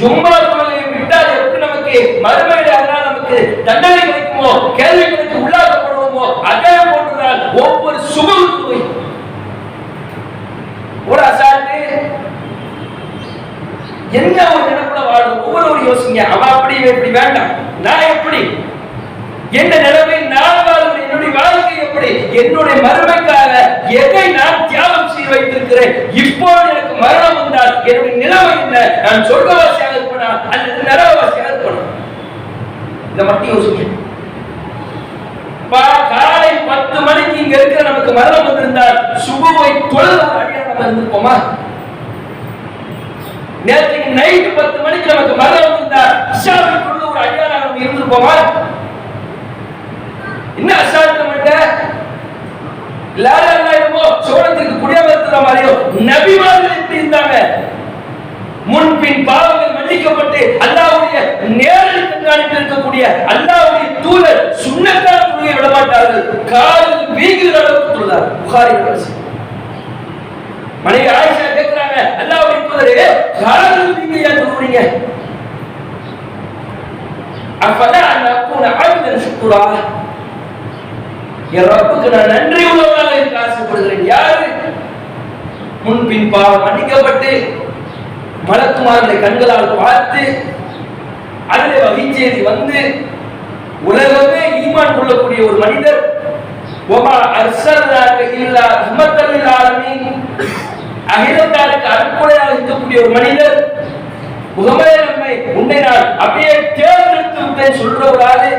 ஜும்மா 0.00 0.32
தொழுகை 0.50 0.82
விட்டால் 0.94 1.30
எப்படி 1.36 1.62
நமக்கு 1.66 1.94
மறுமையில 2.24 2.74
அதனால் 2.80 3.08
நமக்கு 3.08 3.36
தண்டனை 3.68 3.98
கிடைக்குமோ 4.02 4.50
கேள்விகளுக்கு 4.78 5.40
உள்ளாக்கப்படுவோமோ 5.44 6.26
அதே 6.50 6.74
போன்றுதான் 6.90 7.40
ஒவ்வொரு 7.62 7.98
சுப 8.14 8.28
போய். 8.66 8.82
ஒரு 11.10 11.22
அசாட்டு 11.30 11.78
என்ன 14.18 14.38
ஒரு 14.52 14.62
நினைப்புல 14.68 15.00
வாழும்? 15.08 15.40
ஒவ்வொரு 15.46 15.80
யோசிங்க. 15.88 16.20
அவன் 16.34 16.54
அப்படி 16.54 16.74
இப்படி 16.90 17.10
வேண்டாம். 17.18 17.50
நான் 17.86 18.10
எப்படி? 18.14 18.40
என்ன 19.52 19.76
நிலைமை 19.76 20.18
நான் 20.26 20.66
என்னுடைய 21.02 21.30
வாழ்க்கை 21.36 21.76
எப்படி? 21.78 22.10
என்னுடைய 22.32 22.76
மருமைக்காக 22.82 23.52
எதை 23.94 24.32
நான் 24.32 24.66
தியாகம் 24.68 25.08
செய்து 25.08 25.30
வைத்திருக்கிறேன்? 25.30 25.94
இப்போ 26.14 26.50
எனக்கு 26.64 26.94
மரணம் 27.00 27.36
வந்தால் 27.36 27.84
என்னுடைய 27.84 28.16
நிலைமை 28.16 28.58
என்ன? 28.60 28.76
நான் 29.02 29.24
சொர்க்கவாசியாக 29.24 29.92
இருப்பேனா 29.92 30.28
அல்லது 30.50 30.82
நரகவாசியாக 30.82 31.48
இருப்பேனா 31.48 31.84
இதை 33.12 33.24
மட்டும் 33.24 33.52
யோசிங்க. 33.52 33.84
பா- 35.70 36.08
காலை 36.10 36.50
பத்து 36.66 37.00
மணிக்கு 37.00 37.36
இங்க 37.36 37.56
இருக்கிற 37.56 37.82
நமக்கு 37.82 38.12
மரணம் 38.12 38.46
வந்திருந்தால் 38.46 38.98
சுபுவை 39.24 39.70
தொழுது 39.88 40.26
இருந்திருப்போமா? 40.80 41.34
நேற்றுக்கு 43.64 44.10
நைட்டு 44.18 44.50
பத்து 44.56 44.82
மணிக்கு 44.82 45.14
நமக்கு 45.14 45.34
மரணம் 45.36 45.64
வந்திருந்தால் 45.64 46.14
ஒரு 47.08 47.18
அடியாராக 47.18 47.66
இருந்திருப்போமா? 47.78 48.34
என்ன 50.58 50.70
அசால்ட் 50.82 51.20
நம்மகிட்ட 51.20 51.52
லாலாயிரமோ 53.24 54.04
சோழத்திற்கு 54.26 54.74
குடியமர்த்துற 54.76 55.38
மாதிரியோ 55.44 55.72
நபிமார்கள் 56.08 56.76
எப்படி 56.76 57.00
இருந்தாங்க. 57.00 57.36
முன்பின் 58.70 59.22
பாவங்கள் 59.28 59.76
மன்னிக்கப்பட்டு 59.76 60.40
அல்லாவுடைய 60.64 61.18
நேரடி 61.58 62.00
கண்காணிப்பு 62.04 62.56
இருக்கக்கூடிய 62.58 63.04
அல்லாவுடைய 63.32 63.86
தூதர் 64.04 64.42
சுண்ணத்தான 64.64 65.20
தொழுகை 65.28 65.54
விட 65.54 65.68
மாட்டார்கள் 65.68 66.24
காலில் 66.50 67.06
வீங்குகிற 67.18 67.56
அளவுக்கு 67.62 67.94
தொழுதார். 67.94 68.26
புகாரி 68.40 68.74
அரசு 68.82 69.10
மனைவி 70.84 71.08
ஆயிஷா 71.14 71.46
கேட்கிறாங்க 71.56 71.96
அல்லாவுடைய 72.20 72.60
தூதரே 72.66 73.06
காரணம் 73.40 73.96
நீங்க 74.02 74.18
ஏன் 74.26 74.42
சொல்றீங்க 74.42 74.80
அப்பதான் 77.66 78.10
அந்த 78.10 78.28
அக்கூன 78.34 78.68
ஆயுதன் 78.82 79.24
சுக்குரா 79.24 79.62
என் 81.56 81.70
ரப்புக்கு 81.72 82.08
நான் 82.14 82.32
நன்றி 82.32 82.62
உள்ளவனாக 82.70 83.18
இருக்க 83.18 83.38
ஆசைப்படுகிறேன் 83.40 84.04
யாரு? 84.06 84.46
முன்பின் 85.84 86.30
பாவம் 86.30 86.64
மன்னிக்கப்பட்டு 86.66 87.30
மலக்குமார்களை 88.48 89.16
கண்களால் 89.20 89.76
பார்த்து 89.76 90.22
அதில் 91.48 91.84
வகிச்சேரி 91.84 92.40
வந்து 92.42 92.78
உலகமே 93.84 94.42
ஈமான் 94.62 94.96
கொள்ளக்கூடிய 94.96 95.40
ஒரு 95.48 95.58
மனிதர். 95.58 96.00
ஒமா 96.88 97.16
அர்சல்லாக 97.40 98.18
இல்லா 98.38 98.64
ரஹ்மத்தல் 98.74 99.48
ஆலமீன். 99.56 100.06
அகிலத்தாருக்கு 101.14 101.88
அற்புடையாக 101.96 102.54
இருக்கக்கூடிய 102.54 102.98
ஒரு 103.02 103.10
மனிதர். 103.10 103.56
முகமது 104.56 104.94
நம்மை 105.06 105.32
உன்னை 105.58 105.78
நான் 105.80 106.06
அப்படியே 106.18 106.52
தேர்ந்தெடுத்து 106.78 107.40
விட்டேன் 107.44 107.78
சொல்ற 107.80 108.00
ஒரு 108.12 108.22
ஆளு 108.24 108.50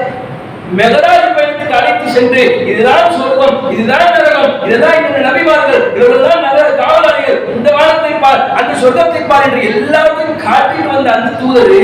மெகராஜ் 0.78 1.36
பயணத்துக்கு 1.36 1.78
அழைத்து 1.78 2.08
சென்று 2.16 2.42
இதுதான் 2.72 3.14
சொர்க்கம் 3.16 3.56
இதுதான் 3.74 4.12
நரகம் 4.16 4.52
இதுதான் 4.66 4.98
இந்த 5.00 5.20
நபிமார்கள் 5.28 5.86
இவர்கள்தான் 5.96 6.46
நகர 6.46 6.68
காவலாளிகள் 6.82 7.40
இந்த 7.54 7.70
வானத்தை 7.76 8.12
பார் 8.24 8.44
அந்த 8.58 8.74
சொர்க்கத்தை 8.82 9.22
பார் 9.26 9.48
என்று 9.48 9.62
எல்லாத்தையும் 9.72 10.44
காட்டிட்டு 10.46 10.90
வந்த 10.92 11.10
அந்த 11.16 11.32
தூதரு 11.40 11.80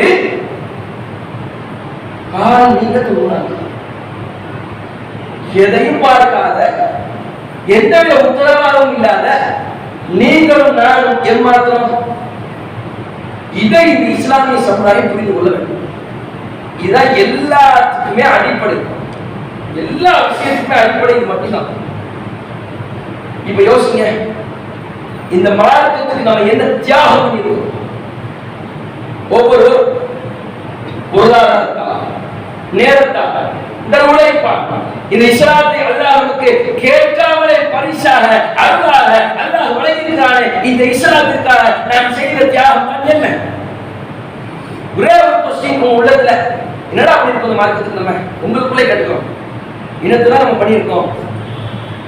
கால் 2.33 2.77
நீங்க 2.77 2.99
தூங்கினாங்க 3.01 3.51
எதையும் 5.63 6.03
பார்க்காத 6.03 6.59
எந்தவித 7.75 8.15
உத்தரவாதமும் 8.23 8.95
இல்லாத 8.95 9.27
நீங்களும் 10.15 10.79
நானும் 10.79 11.21
ஏமாத்திரம் 11.25 11.91
இதை 13.61 13.83
இந்த 13.91 14.07
இஸ்லாமிய 14.15 14.57
சமுதாயம் 14.63 15.11
புரிந்து 15.11 15.33
கொள்ள 15.33 15.49
வேண்டும். 15.51 15.81
இதுதான் 16.79 17.11
எல்லாத்துக்குமே 17.23 18.25
அடிப்படை. 18.31 18.77
எல்லா 19.83 20.13
விஷயத்துக்குமே 20.27 20.77
அடிப்படை 20.81 21.13
இது 21.15 21.25
மட்டும்தான். 21.25 21.69
இப்ப 23.45 23.61
யோசிங்க. 23.63 24.05
இந்த 25.31 25.49
மார்க்கத்துக்கு 25.59 26.27
நம்ம 26.27 26.49
என்ன 26.53 26.65
தியாகம் 26.85 27.23
பண்ணிடுவோம் 27.23 27.71
ஒவ்வொரு 29.29 29.69
பொருளாதாரத்தா 31.11 31.85
நேரத்தா 32.73 33.23
இந்த 33.85 33.97
உழைப்பா 34.09 34.53
இந்த 35.09 35.23
இஸ்லாத்தை 35.31 35.79
அல்லாஹுக்கு 35.85 36.49
கேட்காமலே 36.83 37.57
பரிசாக 37.73 38.23
அருளாக 38.63 39.11
அல்லாஹ் 39.43 39.75
வழங்கியிருக்கானே 39.77 40.45
இந்த 40.69 40.83
இஸ்லாத்திற்காக 40.93 41.63
நாம் 41.91 42.15
செய்கிற 42.17 42.47
தியாகம் 42.49 43.05
என்ன? 43.15 43.27
ஒரே 44.97 45.13
ஒரு 45.23 45.37
கொஸ்டின் 45.45 45.81
உங்க 45.81 46.01
உள்ளத்துல 46.01 46.31
என்னடா 46.91 47.13
பண்ணிருக்கோம் 47.15 47.49
இந்த 47.49 47.61
மார்க்கத்துக்கு 47.61 48.01
நம்ம. 48.01 48.13
உங்களுக்குள்ளே 48.45 48.85
கேட்டுக்கிறோம் 48.85 49.25
இனத்துல 50.05 50.39
நம்ம 50.41 50.59
பண்ணியிருக்கோம். 50.61 51.07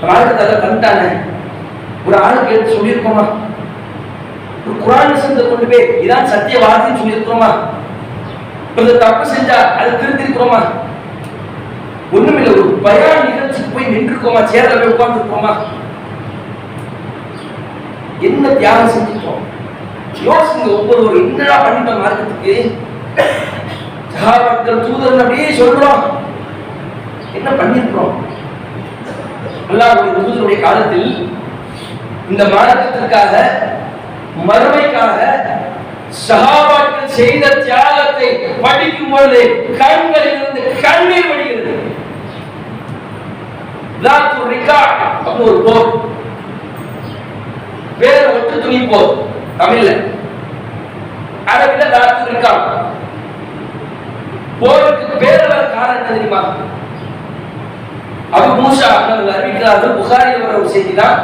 மார்க்கத்தை 0.02 0.46
எல்லாம் 0.46 0.64
தந்துட்டானே. 0.64 1.08
ஒரு 2.08 2.18
ஆளுக்கு 2.18 2.54
எடுத்து 2.54 2.76
சொல்லியிருக்கோமா? 2.78 3.26
ஒரு 4.66 4.76
குரான் 4.84 5.14
விஷயத்தை 5.14 5.44
கொண்டு 5.50 5.68
போய் 5.72 6.06
இதான் 6.06 6.32
சத்திய 6.34 6.60
வார்த்தைன்னு 6.66 7.00
சொல்லியிருக்கிறோமா? 7.02 7.50
இந்த 8.80 8.94
தப்பு 8.98 9.24
செஞ்சா 9.34 9.58
அது 9.80 10.00
திருத்திருக்கிறோமா? 10.02 10.60
ஒண்ணுமில்ல 12.16 12.52
ஒரு 12.52 12.64
பயான் 12.86 13.26
நிகழ்ச்சிக்கு 13.30 13.74
போய் 13.74 13.94
நின்றுக்கோமா? 13.94 14.42
சேர்ல 14.54 14.80
போய் 14.80 14.94
உட்கார்ந்துருக்கோமா? 14.94 15.54
என்ன 18.28 18.54
தியாகம் 18.54 18.94
செஞ்சுட்டோம் 18.96 19.44
யோசிங்க 20.28 20.68
ஒவ்வொரு 20.78 21.18
என்னடா 21.22 21.56
பண்ணிட்டோம் 21.64 22.04
மார்க்கத்துக்கு? 22.04 22.54
சகாபாக்கள் 24.14 24.86
தூதர் 24.86 25.20
அப்படியே 25.20 25.48
சொல்றோம் 25.60 26.04
என்ன 27.34 27.50
பண்ணிருக்கிறோம்? 27.50 28.16
அல்லாஹுடைய 29.70 30.12
தூதருடைய 30.18 30.62
காலத்தில் 30.62 31.10
இந்த 32.30 32.44
மார்க்கத்திற்காக 32.44 33.34
மறுமைக்காக 34.48 35.20
சகாபாக்கள் 36.28 37.16
செய்த 37.20 37.64
தியாகத்தை 37.64 38.28
படிக்கும் 38.62 39.10
பொழுது 39.10 39.42
கண்களிலிருந்து 39.80 40.62
கண்ணீர் 40.82 41.30
வடிகிறது. 41.30 41.74
ஒரு 45.40 45.58
போர். 45.66 45.90
வேற 47.98 48.30
ஒட்டு 48.30 48.62
துணி 48.62 48.80
போர். 48.86 49.14
தமிழ்ல. 49.58 49.92
அரபில 51.54 51.84
தாத்து 51.94 52.32
ரிகா 52.32 52.54
போருக்கு 54.62 55.06
பேரவர் 55.24 55.74
காரணம் 55.76 55.98
என்ன 56.00 56.14
தெரியுமா? 56.16 56.42
அபு 58.38 58.48
மூசா 58.62 58.88
அவர்கள் 58.94 59.36
அறிவிக்கிறார்கள். 59.36 59.98
புகாரில் 60.00 60.44
வர 60.46 60.56
ஒரு 60.62 60.70
செய்தி 60.76 60.94
தான் 61.02 61.20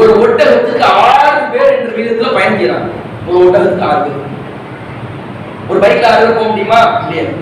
ஒரு 0.00 0.12
ஒட்டகத்துக்கு 0.24 0.84
ஆறு 1.06 1.40
பேர் 1.52 1.74
என்ற 1.76 1.90
விதத்துல 1.96 2.30
பயணிக்கிறாங்க 2.36 2.88
ஒரு 3.28 3.36
ஒட்டகத்துக்கு 3.44 3.88
ஆறு 3.90 4.00
பேர். 4.06 4.22
ஒரு 5.68 5.78
பைக்ல 5.84 6.10
ஆறு 6.10 6.24
பேர் 6.24 6.38
போக 6.38 6.48
முடியுமா? 6.50 6.80
முடியாது. 7.02 7.34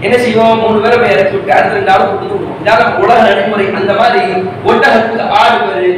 என்ன 0.00 0.16
செய்வோம்? 0.24 0.60
மூணு 0.62 0.80
பேரை 0.80 0.96
போய் 0.98 1.14
இறக்கி 1.14 1.36
விட்டு 1.36 1.54
அடுத்த 1.56 1.76
ரெண்டு 1.76 1.92
ஆள் 1.92 2.06
கொடுத்து 2.06 2.32
விடுவோம். 2.32 2.58
இதான் 2.62 2.98
உலக 3.02 3.18
நடைமுறை 3.28 3.66
அந்த 3.80 3.92
மாதிரி 4.00 4.20
ஒட்டகத்துக்கு 4.70 5.30
ஆறு 5.40 5.56
பேர் 5.68 5.88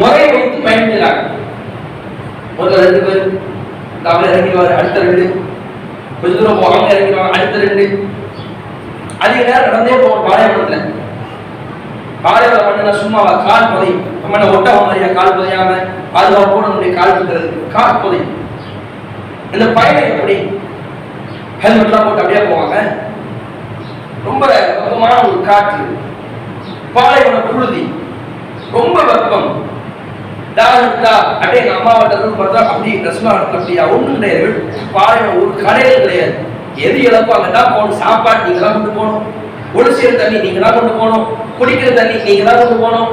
முறை 0.00 0.22
வைத்து 0.34 0.58
பயணிக்கிறாங்க 0.66 1.22
ஒரு 2.58 2.72
ரெண்டு 2.84 3.00
பேர். 3.06 3.26
அவரை 4.04 4.30
இறங்கிடுவார் 4.32 4.78
அடுத்த 4.78 5.00
ரெண்டு. 5.00 5.24
கொஞ்ச 6.20 6.38
தூரம் 6.38 6.60
போகாம 6.60 6.88
இறங்கிடுவாங்க 6.88 7.36
அடுத்த 7.38 7.58
ரெண்டு. 7.58 8.08
அதிக 9.18 9.42
நேரம் 9.42 9.66
நடந்தே 9.66 9.96
போவோம் 9.96 10.24
பாலைவனத்துல. 10.26 10.78
பாலைவனம் 12.22 12.66
பண்ணுனா 12.66 12.92
சும்மா 13.00 13.22
கால் 13.48 13.70
புதையும் 13.72 14.02
நம்ம 14.22 14.56
ஒட்டகம் 14.56 14.86
மாதிரியா 14.86 15.08
கால் 15.12 15.36
புதையாம 15.38 15.72
பாதுகாப்போடு 16.14 16.66
நம்முடைய 16.66 16.94
கால் 16.94 17.14
இருக்கிறது 17.14 17.48
கால் 17.72 18.00
புதையும் 18.02 18.32
இந்த 19.52 19.66
பயணம் 19.66 20.10
எப்படி? 20.12 20.36
ஹெல்மெட்லாம் 21.62 22.06
போட்டு 22.06 22.22
அப்படியே 22.22 22.40
போவாங்க. 22.46 22.76
ரொம்ப 24.24 24.46
வெப்பமான 24.46 25.12
ஒரு 25.26 25.44
காற்று. 25.48 25.84
பாலைவன 26.94 27.38
புழுதி 27.38 27.94
ரொம்ப 28.72 29.02
வெப்பம். 29.02 29.48
தாகத்தா 30.58 31.12
அப்படியே 31.40 31.60
எங்க 31.62 31.72
அம்மா 31.78 31.92
வட்டத்தில் 32.00 32.40
பார்த்தா 32.40 32.60
அப்படி 32.70 32.90
ட்ரெஸ்லாம் 33.04 33.40
அப்படியா 33.56 33.84
ஒன்றும் 33.94 34.18
கிடையாது. 34.18 34.50
பாருங்க 34.96 35.30
ஒரு 35.40 35.50
கடையில் 35.64 36.04
கிடையாது. 36.04 36.34
எது 36.86 36.98
இழப்போ 37.06 37.32
அங்கே 37.36 37.50
தான் 37.56 37.72
போகணும். 37.74 37.98
சாப்பாடு 38.02 38.44
நீங்க 38.46 38.60
தான் 38.64 38.76
கொண்டு 38.76 38.92
போகணும். 38.98 39.24
குடிக்கிற 39.74 40.10
தண்ணி 40.20 40.36
நீங்க 40.46 40.60
தான் 40.64 40.76
கொண்டு 40.78 40.92
போகணும். 41.00 41.26
குடிக்கிற 41.58 41.90
தண்ணி 41.98 42.16
நீங்க 42.28 42.44
தான் 42.48 42.60
கொண்டு 42.62 42.76
போகணும். 42.84 43.12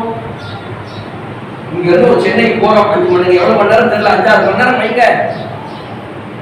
இங்க 1.76 1.88
இருந்து 1.92 2.12
ஒரு 2.14 2.24
சென்னைக்கு 2.26 2.58
போறோம். 2.66 2.90
அஞ்சு 2.94 3.10
மணி 3.14 3.40
எவ்வளவு 3.40 3.60
மணி 3.60 3.74
நேரம் 3.74 3.92
தெரியல. 3.94 4.16
அஞ்சாறு 4.16 4.48
மணி 4.48 4.62
நேரம் 4.62 4.82
வைங்க 4.82 5.04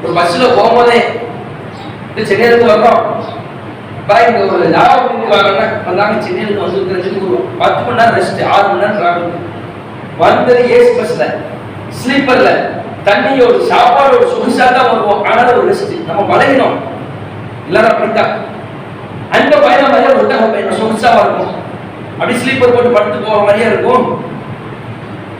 ஒரு 0.03 0.13
பஸ்ல 0.17 0.47
போகும்போதே 0.57 0.99
இது 2.11 2.27
சென்னையில 2.29 2.51
இருந்து 2.51 2.71
வர்றோம் 2.71 3.01
ஒரு 4.53 4.67
லாபம் 4.75 5.25
வாங்க 5.31 5.63
வந்தாங்க 5.87 6.21
சென்னையில 6.25 6.47
இருந்து 6.47 6.63
வந்து 6.63 7.25
ஒரு 7.27 7.39
பத்து 7.61 7.81
மணி 7.85 7.99
நேரம் 7.99 8.17
ரெஸ்ட் 8.19 8.41
ஆறு 8.53 8.67
மணி 8.69 8.81
நேரம் 8.83 8.99
டிராவல் 8.99 9.33
வந்தது 10.21 10.61
ஏசி 10.77 10.91
பஸ்ல 10.99 11.25
ஸ்லீப்பர்ல 11.99 12.49
தண்ணியோட 13.07 13.57
சாப்பாடோட 13.71 14.23
சொகுசா 14.31 14.65
தான் 14.77 14.89
வருவோம். 14.91 15.21
ஆனால் 15.29 15.51
ஒரு 15.59 15.67
ரெஸ்ட் 15.71 15.93
நம்ம 16.07 16.25
வளையணும் 16.31 16.77
எல்லாரும் 17.67 17.91
அப்படித்தான். 17.93 18.33
அந்த 19.37 19.53
பயணம் 19.65 19.91
மாதிரி 19.93 20.19
ஒட்டக 20.21 20.49
பயணம் 20.55 20.79
சொகுசாவா 20.81 21.21
இருக்கும் 21.25 21.55
அப்படி 22.19 22.39
ஸ்லீப்பர் 22.41 22.75
போட்டு 22.75 22.95
படுத்து 22.95 23.19
போற 23.25 23.39
மாதிரியா 23.47 23.69
இருக்கும். 23.71 24.05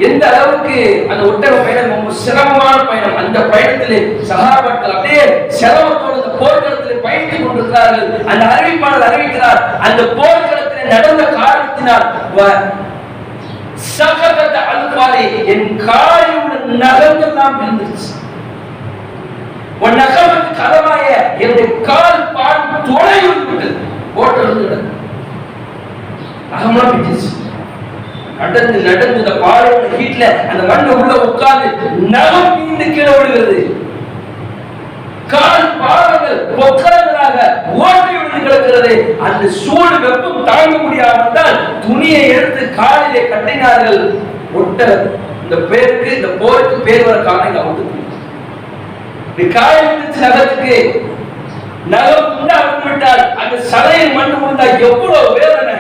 எந்த 0.07 0.23
அளவுக்கு 0.31 0.75
அந்த 1.11 1.21
ஒட்டக 1.29 1.55
பயணம் 1.63 1.93
ரொம்ப 1.95 2.11
சிரமமான 2.23 2.77
பயணம். 2.89 3.17
அந்த 3.21 3.39
பயணத்திலே 3.53 3.97
சகாபாக்கள் 4.29 4.93
அப்படியே 4.95 5.23
சிரமத்தோடு 5.59 6.19
அந்த 6.19 6.31
போர்க்களத்தில் 6.41 7.03
பயணித்துக் 7.05 7.43
கொண்டிருக்கிறார்கள். 7.45 8.07
அந்த 8.31 8.43
அறிவிப்பாளர் 8.55 9.07
அறிவிக்கிறார். 9.09 9.59
அந்த 9.87 10.01
போர்க்களத்தில் 10.19 10.93
நடந்த 10.95 11.23
காரணத்தினால் 11.39 12.05
வ- 13.79 13.97
சகதத்த 13.97 14.57
என் 15.47 15.67
காயோட 15.81 16.51
நகங்கள்லாம் 16.79 17.57
விழுந்துருச்சு. 17.57 18.09
உன் 19.79 19.97
நகமத்து 19.97 20.49
கதவாய 20.57 21.09
என்னுடைய 21.39 21.67
கால் 21.81 22.23
பால் 22.33 22.63
தொலை 22.87 23.19
விட்டது 23.25 23.67
ஓட்டல் 24.15 24.55
நடந்து 24.55 24.95
நகம்லாம் 26.51 26.91
பிடிச்சிருச்சு 26.93 27.31
நடந்து 28.39 28.79
நடந்து 28.81 29.19
இந்த 29.19 29.33
பாறையோட 29.43 29.85
ஹீட்ல 29.95 30.25
அந்த 30.49 30.63
மண்ணு 30.63 30.91
உள்ள 30.95 31.13
உட்கார்ந்து 31.23 31.69
நகம் 32.09 32.51
மீண்டு 32.57 32.85
கீழே 32.89 33.13
விழுகிறது 33.13 33.57
கால் 35.27 35.67
பாதங்கள் 35.79 36.39
பொக்கரங்களாக 37.29 37.81
ஓட்டை 37.83 38.13
விழுந்து 38.15 38.39
கிடக்கிறது. 38.45 38.93
அந்த 39.25 39.43
சூடு 39.61 39.97
வெப்பம் 40.05 40.47
தாங்க 40.49 40.75
முடியாமல் 40.83 41.35
தான் 41.37 41.57
துணியை 41.85 42.23
எடுத்து 42.37 42.63
காலிலே 42.79 43.21
கட்டினார்கள். 43.31 44.01
ஒட்ட 44.59 44.79
இந்த 45.43 45.55
பேருக்கு 45.71 46.09
இந்த 46.17 46.29
போருக்கு 46.41 46.77
பேர் 46.87 47.07
வர 47.07 47.17
காரணம் 47.29 47.79
இந்த 49.31 49.43
காயத்து 49.57 49.93
இப்படி 49.97 50.21
நகத்துக்கு 50.25 50.77
நகம் 51.93 52.31
துண்டாக 52.31 52.65
விட்டால் 52.85 53.23
அந்த 53.41 53.55
சதையில் 53.71 54.15
மண் 54.17 54.33
உண்டா 54.47 54.65
எவ்வளவு 54.87 55.29
வேதனை. 55.37 55.75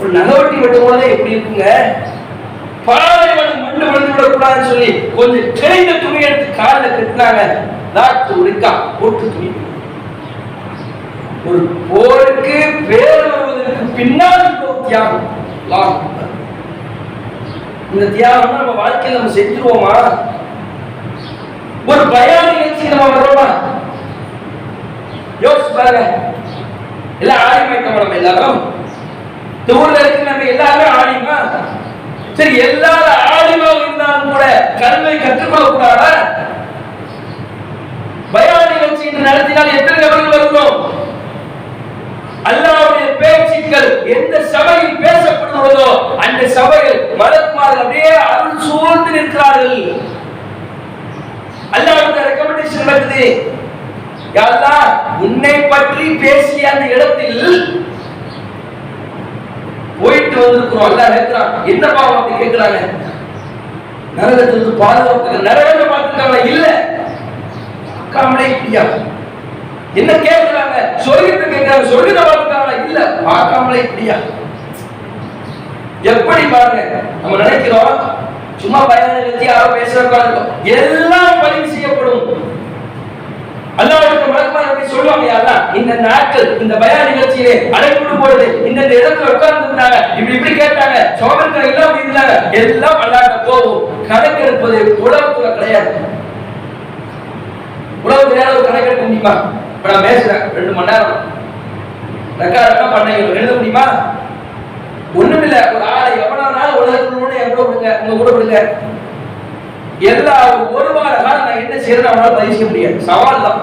ஒரு 0.00 0.10
நகவட்டி 0.16 0.56
வெட்டும் 0.62 0.84
போதே 0.86 1.06
எப்படி 1.14 1.34
இருக்குங்க? 1.34 1.68
பாலைவனம் 2.88 3.62
மண்ணு 3.64 3.86
விழுந்து 3.92 4.12
விடக்கூடாதுன்னு 4.16 4.68
சொல்லி 4.72 4.90
கொஞ்சம் 5.16 5.48
கிளைந்த 5.58 5.94
துணி 6.02 6.20
எடுத்து 6.28 6.58
காலில் 6.60 6.94
கட்டினாங்க. 6.98 7.42
நாட்டு 7.96 8.36
இருக்கா 8.44 8.72
போட்டு 9.00 9.24
துணி 9.34 9.50
ஒரு 11.46 11.60
போருக்கு 11.90 12.56
பேர் 12.88 13.30
வருவதற்கு 13.32 13.84
பின்னால் 13.96 14.46
தியாகம். 14.88 15.26
இந்த 17.92 18.06
தியாகம் 18.06 18.56
நம்ம 18.56 18.72
வாழ்க்கையில 18.82 19.18
நம்ம 19.18 19.34
செஞ்சிருவோமா? 19.34 19.94
ஒரு 21.86 22.02
பயான 22.14 22.46
நிகழ்ச்சி 22.52 22.88
நம்ம 22.88 23.08
வர்றோமா? 23.08 23.46
யோசிச்சு 25.40 25.72
பாருங்க. 25.76 26.02
எல்லாம் 27.20 27.44
ஆடிமைத்தோம் 27.48 27.98
நம்ம 27.98 28.14
எல்லாரும்? 28.14 28.58
இந்த 29.60 29.80
ஊர்ல 29.80 29.98
இருக்கு 29.98 30.22
நம்ம 30.24 30.44
எல்லாருமே 30.44 30.86
ஆடிமா 30.98 31.36
சரி 32.34 32.56
எல்லாரும் 32.58 33.22
ஆடிமா 33.30 33.68
இருந்தாலும் 33.70 34.30
கூட 34.32 34.44
கல்வை 34.80 35.18
கற்றுக்கொள்ள 35.18 35.68
கூடாதா 35.70 36.12
பயான் 38.32 38.72
நிகழ்ச்சி 38.72 39.08
இன்று 39.08 39.28
நடத்தினால் 39.28 39.76
எத்தனை 39.76 39.98
நபர்கள் 40.04 40.34
வருகிறோம் 40.34 40.76
அல்லாவுடைய 42.44 43.06
பேச்சுக்கள் 43.18 43.90
எந்த 44.14 44.34
சபையில் 44.52 45.00
பேசப்படுகிறதோ 45.02 45.88
அந்த 46.24 46.42
சபையில் 46.56 47.00
மலக்குமார்கள் 47.20 47.82
அப்படியே 47.82 48.10
அருள் 48.26 48.64
சூழ்ந்து 48.66 49.10
நிற்கிறார்கள். 49.16 49.80
அல்லாவுடைய 51.76 52.24
ரெக்கமெண்டேஷன் 52.28 52.88
வருது 52.90 53.24
யாரா 54.34 54.76
உன்னை 55.20 55.54
பற்றி 55.72 56.06
பேசிய 56.22 56.70
அந்த 56.72 56.86
இடத்தில் 56.94 57.42
போயிட்டு 60.00 60.36
வந்திருக்கிறோம். 60.40 60.88
அல்லா 60.88 61.06
நிற்கிறான் 61.08 61.52
என்ன 61.66 61.84
பாவம் 61.88 62.18
அப்படி 62.18 62.36
கேட்கிறாங்க? 62.42 62.80
நரகத்திலிருந்து 64.16 64.82
பாதுகாப்பு 64.82 65.46
நரகத்தை 65.48 65.86
பார்த்துருக்காங்களா? 65.86 66.40
இல்ல. 66.52 66.66
பார்க்காமலே 68.10 68.46
இல்லையா 68.54 68.84
என்ன 69.94 70.12
கேட்கிறாங்க? 70.12 70.76
சொர்க்கத்தை 71.04 71.46
கேட்கிறாங்க. 71.48 71.84
சொர்க்கத்தை 71.90 72.22
பார்த்துருக்காங்களா 72.24 72.74
இல்ல. 72.88 73.00
பார்க்காமலே 73.28 73.82
இப்படியா? 73.82 74.16
எப்படி 76.04 76.42
பாருங்க. 76.50 76.98
நம்ம 77.22 77.36
நினைக்கிறோம் 77.36 77.94
சும்மா 78.56 78.78
பயனை 78.84 79.14
நிறுத்தி 79.14 79.44
யாரோ 79.46 79.74
பேசுறதுக்காக 79.74 80.44
எல்லாம் 80.76 81.40
பதிவு 81.42 81.72
செய்யப்படும். 81.72 82.44
அல்லாவுக்கு 83.76 84.32
மலக்குமார் 84.32 84.68
எப்படி 84.68 84.88
சொல்லுவாங்க 84.88 85.26
யாரா 85.26 85.74
இந்த 85.74 85.94
நாட்கள் 86.06 86.58
இந்த 86.60 86.74
பயான் 86.74 87.10
நிகழ்ச்சியிலே 87.10 87.70
அழைப்பு 87.76 88.16
போடுது 88.22 88.46
இந்த 88.68 88.80
இந்த 88.82 88.94
இடத்துல 89.00 89.34
உட்கார்ந்து 89.34 89.68
இருந்தாங்க. 89.68 89.98
இப்படி 90.18 90.36
இப்படி 90.36 90.54
கேட்டாங்க. 90.54 91.16
சோழர்கள் 91.20 91.68
எல்லாம் 91.70 92.00
இருந்தாங்க 92.00 92.52
எல்லாம் 92.52 93.00
அல்லாட்ட 93.04 93.44
போகும் 93.44 94.06
கணக்கு 94.08 94.42
இருப்பது 94.42 94.96
உலகத்துல 95.06 95.54
கிடையாது. 95.54 95.92
உலகத்துல 98.28 98.40
யாராவது 98.40 98.68
கணக்கெடுக்க 98.68 99.02
முடியுமா? 99.02 99.34
இப்ப 99.76 99.92
நான் 99.92 100.06
பேசுறேன். 100.08 100.42
ரெண்டு 100.56 100.72
மணி 100.72 100.90
நேரம். 100.90 101.16
ரெக்கார்ட் 102.40 102.92
பண்ணீங்க 102.94 103.38
எழுத 103.38 103.52
முடியுமா? 103.52 103.84
ஒண்ணுமில்ல 105.18 105.58
ஒரு 105.74 105.84
ஆளை 105.94 106.10
எவ்வளவு 106.22 106.56
நாள் 106.56 106.78
உலகத்துல 106.78 107.38
என் 107.42 107.54
கூட 107.54 107.72
உங்க 108.02 108.16
கூட 108.16 108.30
விடுங்க. 108.30 108.58
எல்லா 110.10 110.34
ஒரு 110.76 110.88
வார 110.96 111.14
காலம் 111.16 111.46
நான் 111.46 111.62
என்ன 111.62 111.76
செய்யறேன் 111.84 112.10
அவனால 112.10 112.34
பதிவு 112.34 112.52
செய்ய 112.52 112.66
முடியாது. 112.66 113.00
சவால் 113.00 113.44
தான். 113.46 113.60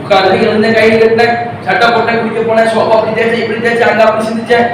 உட்கார்ந்து 0.00 0.40
இருந்த 0.40 0.68
கை 0.68 0.88
கட்டினேன் 0.90 1.36
சட்டை 1.66 1.86
போட்டேன் 1.88 2.18
குடிக்க 2.18 2.40
போனேன் 2.40 2.70
சோப்பா 2.72 2.96
அப்படி 2.98 3.14
தேய்ச்சேன் 3.18 3.42
இப்படி 3.44 3.60
தேய்ச்சேன் 3.60 3.90
அங்க 3.90 4.04
அப்படி 4.04 4.28
சிந்திச்சேன். 4.28 4.68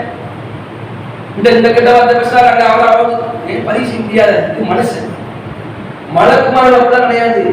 இந்த 1.37 1.51
இந்த 1.51 1.69
கிட்ட 1.69 1.93
வந்து 1.99 2.21
பேசுறாரு 2.21 2.51
அங்க 2.53 2.65
அவர் 2.65 2.93
அவங்க 2.95 3.15
பதிவு 3.69 3.87
செய்ய 3.87 4.03
முடியாது. 4.05 4.37
இது 4.51 4.67
மனசு. 4.73 4.99
மலக்குமார்கள் 6.17 6.85
கூட 6.85 6.99
கிடையாது. 6.99 7.45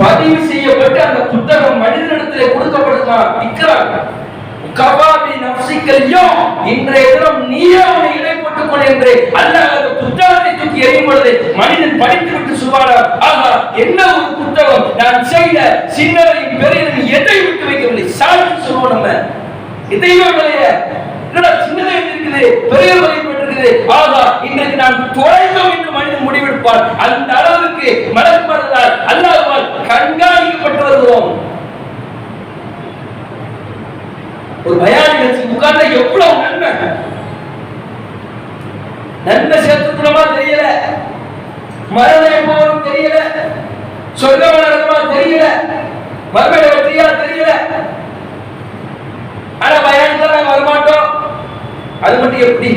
பதிவு 0.00 0.38
செய்யப்பட்டு 0.48 1.00
அந்த 1.06 1.20
புத்தகம் 1.32 1.82
மனிதனிடத்தில் 1.82 2.54
கொடுக்கப்படுமா 2.54 3.18
விற்கிறாங்க 3.38 3.94
கபாபி 4.78 5.32
நப்சிக்கல்யோ 5.42 6.24
இன்றைய 6.72 7.06
தினம் 7.12 7.40
நீயே 7.48 7.80
உன்னை 7.88 8.10
இடைப்பட்டுக் 8.18 8.68
கொள் 8.70 8.84
என்று 8.90 9.12
அல்லாஹ் 9.40 9.72
அந்த 9.72 9.88
புத்தகத்தை 10.02 10.52
தூக்கி 10.52 10.84
எறியும் 10.84 11.08
பொழுது 11.08 11.30
மனிதன் 11.60 11.98
படித்து 12.02 12.30
விட்டு 12.34 12.60
சுபாரா 12.60 12.98
ஆகா 13.28 13.50
என்ன 13.82 13.98
ஒரு 14.12 14.28
புத்தகம்? 14.38 14.86
நான் 15.00 15.26
செய்த 15.32 15.58
சின்னவரின் 15.96 16.54
பெரியவரின் 16.62 17.10
எதை 17.18 17.36
விட்டு 17.40 17.64
வைக்கவில்லை? 17.68 18.06
சாட்சி 18.20 18.56
சொல்லுவோம் 18.60 18.94
நம்ம. 18.94 19.08
இதையும் 19.90 20.30
இல்லையே. 20.34 20.70
என்னடா 21.26 21.50
சின்னதை 21.64 21.92
இருக்குது 22.02 22.42
பெரிய 22.70 22.92
இருக்குது 23.26 23.68
ஆகா 23.96 24.22
இன்றைக்கு 24.46 24.76
நான் 24.76 24.98
தொலைந்தோம் 25.16 25.74
என்று 25.74 25.90
மனிதன் 25.92 26.26
முடிவெடுப்பார் 26.26 26.82
அந்த 27.04 27.30
அளவுக்கு 27.40 27.88
மலர்மறதால் 28.16 28.92
அல்லாஹ்வால் 29.12 29.68
கண்காணிக்கப்பட்டு 29.88 30.82
வருகிறோம் 30.82 31.30
ஒரு 34.62 34.74
பயான் 34.80 35.12
நிகழ்ச்சி 35.12 35.42
உட்கார்ந்தா 35.52 35.84
எவ்வளவு 35.98 36.40
நன்மை 36.44 36.70
நன்மை 39.26 39.56
சேர்த்துக்கணுமா 39.58 40.22
தெரியல? 40.36 40.66
மரணம் 41.96 42.36
எப்போதும் 42.38 42.86
தெரியல. 42.88 43.18
சொர்க்கம் 44.20 44.62
நடக்குமா 44.64 44.98
தெரியல. 45.14 45.44
மறுபடி 46.34 46.68
வெற்றியா 46.74 47.06
தெரியல. 47.22 47.52
ஆனா 49.64 49.76
பயன்தான் 49.86 50.34
நாங்க 50.34 50.50
வரமாட்டோம். 50.52 51.08
அது 52.04 52.18
மட்டும் 52.18 52.46
எப்படி? 52.48 52.70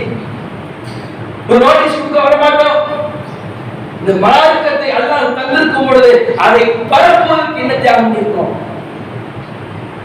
ஒரு 1.49 1.59
நோட்டீஸ் 1.65 1.99
கொடுக்க 1.99 2.19
வரமாட்டோம். 2.27 2.79
இந்த 3.99 4.13
மார்க்கத்தை 4.25 4.89
அல்லாஹ் 4.97 5.37
தந்திருக்கும் 5.39 5.87
பொழுது 5.89 6.11
அதை 6.45 6.63
பரப்புவதற்கு 6.91 7.61
என்ன 7.63 7.75
தியாகம் 7.83 8.15
இருக்கிறோம் 8.15 8.53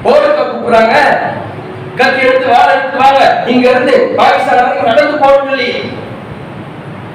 போருக்கு 0.02 0.42
கூப்பிடுறாங்க 0.42 0.96
கத்தி 2.00 2.20
எடுத்து 2.26 2.46
வாழ 2.52 2.66
எடுத்து 2.74 2.98
வாங்க. 3.04 3.22
இங்க 3.52 3.64
இருந்து 3.70 3.94
பாகிஸ்தான் 4.18 4.58
வரைக்கும் 4.58 4.90
நடந்து 4.90 5.16
போகணும் 5.22 5.48
சொல்லி 5.50 5.70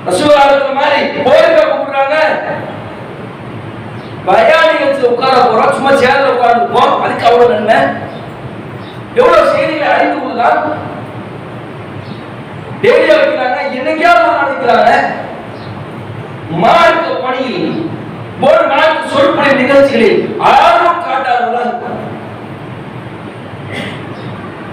ரசூலாளத்துல 0.08 0.74
மாதிரி 0.80 1.00
போருக்க 1.26 1.60
கூப்பிடுறாங்க 1.68 2.18
பயானிகள் 4.28 5.12
உட்கார 5.12 5.36
போறோம். 5.46 5.74
சும்மா 5.78 5.92
சேர்ல 6.02 6.34
உட்கார்ந்துருப்போம் 6.34 6.94
அதுக்கு 7.04 7.28
அவ்வளவு 7.30 7.54
நன்மை. 7.56 7.78
எவ்வளவு 9.20 9.52
செய்திகளை 9.56 9.88
அறிந்து 9.94 10.20
கொள்ளலாம் 10.20 10.62
டெய்லியா 12.84 13.18
வைக்கிறாங்க 13.20 13.60
என்னைக்காவது 13.80 14.24
ஒரு 14.28 14.38
நாள் 14.38 14.52
வைக்கிறாங்க 14.52 14.92
மார்க்க 16.64 17.12
பணியில் 17.26 17.68
ஒரு 18.48 18.62
மார்க்க 18.72 19.12
சொற்பொழி 19.14 19.52
நிகழ்ச்சிகளில் 19.62 20.18
ஆர்வம் 20.52 21.04
காட்டாதவர்களாக 21.06 21.68
இருப்பாங்க. 21.70 22.02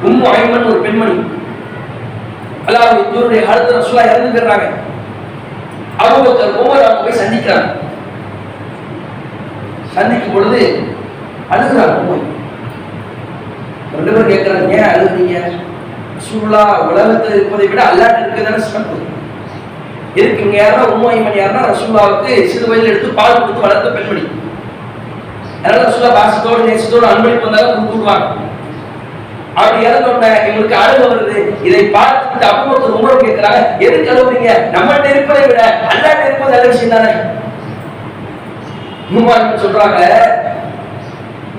உம்மு 0.09 0.27
ஐமன் 0.39 0.69
ஒரு 0.71 0.81
பெண்மணி. 0.87 1.17
அல்லாஹ் 2.67 2.91
இவருடைய 3.13 3.43
அடுத்த 3.51 3.77
ரசூலா 3.79 4.03
இறந்துக்கிறாங்க 4.11 4.69
அபுபக்கர் 6.01 6.59
உமர் 6.61 6.87
அவங்க 6.87 7.03
போய் 7.03 7.21
சந்திக்கிறாங்க 7.21 7.69
சந்திக்கும் 9.95 10.35
பொழுது 10.35 10.61
அழுகிறாங்க 11.53 11.97
உமர் 12.03 12.27
ரெண்டு 13.95 14.11
பேரும் 14.11 14.31
கேட்கறாங்க 14.33 14.75
ஏன் 14.77 14.91
அழுகுறீங்க? 14.91 15.37
ரசூலுல்லா 16.17 16.61
உலகத்தில் 16.89 17.37
இருப்பதை 17.37 17.67
விட 17.69 17.81
அல்லாட்டு 17.87 18.21
இருக்கிறதான 18.21 18.61
சிறப்பு. 18.67 18.97
இருக்குங்க 20.21 20.57
யாரா 20.59 20.83
உம்மு 20.93 21.09
மணி 21.25 21.41
யாருன்னா 21.41 21.63
ரசூலுல்லாவுக்கு 21.71 22.31
சிறு 22.53 22.69
வயதில் 22.71 22.91
எடுத்து 22.93 23.19
பால் 23.19 23.37
கொடுத்து 23.37 23.65
வளர்த்த 23.65 23.91
பெண்மணி. 23.97 24.23
அதனால 25.63 25.83
ரசூலா 25.87 26.11
பாசத்தோடு 26.17 26.69
நேசத்தோடு 26.69 27.07
அன்பளிப்பு 27.11 27.47
வந்தாலும் 27.47 27.75
கொடுத்துருவாங்க 27.77 28.29
அப்படி 29.55 29.79
இறந்தோடனே 29.87 30.31
இவங்களுக்கு 30.41 30.77
அழுக 30.81 31.03
வருது. 31.07 31.37
இதை 31.63 31.81
பார்த்துட்டு 31.95 32.47
அபுபக்கர் 32.51 32.97
உமர் 32.99 33.23
கேட்கிறாங்க 33.25 33.61
எதுக்கு 33.79 34.13
அழுகுறீங்க 34.13 34.51
நம்மகிட்ட 34.75 35.09
இருப்பதை 35.15 35.43
விட 35.47 35.63
அல்லாட்ட 35.91 36.27
இருப்பது 36.27 36.53
நல்ல 36.53 36.69
விஷயம் 36.69 36.95
தானே? 36.95 37.13
உமர் 39.13 39.61
சொல்றாங்க 39.63 40.01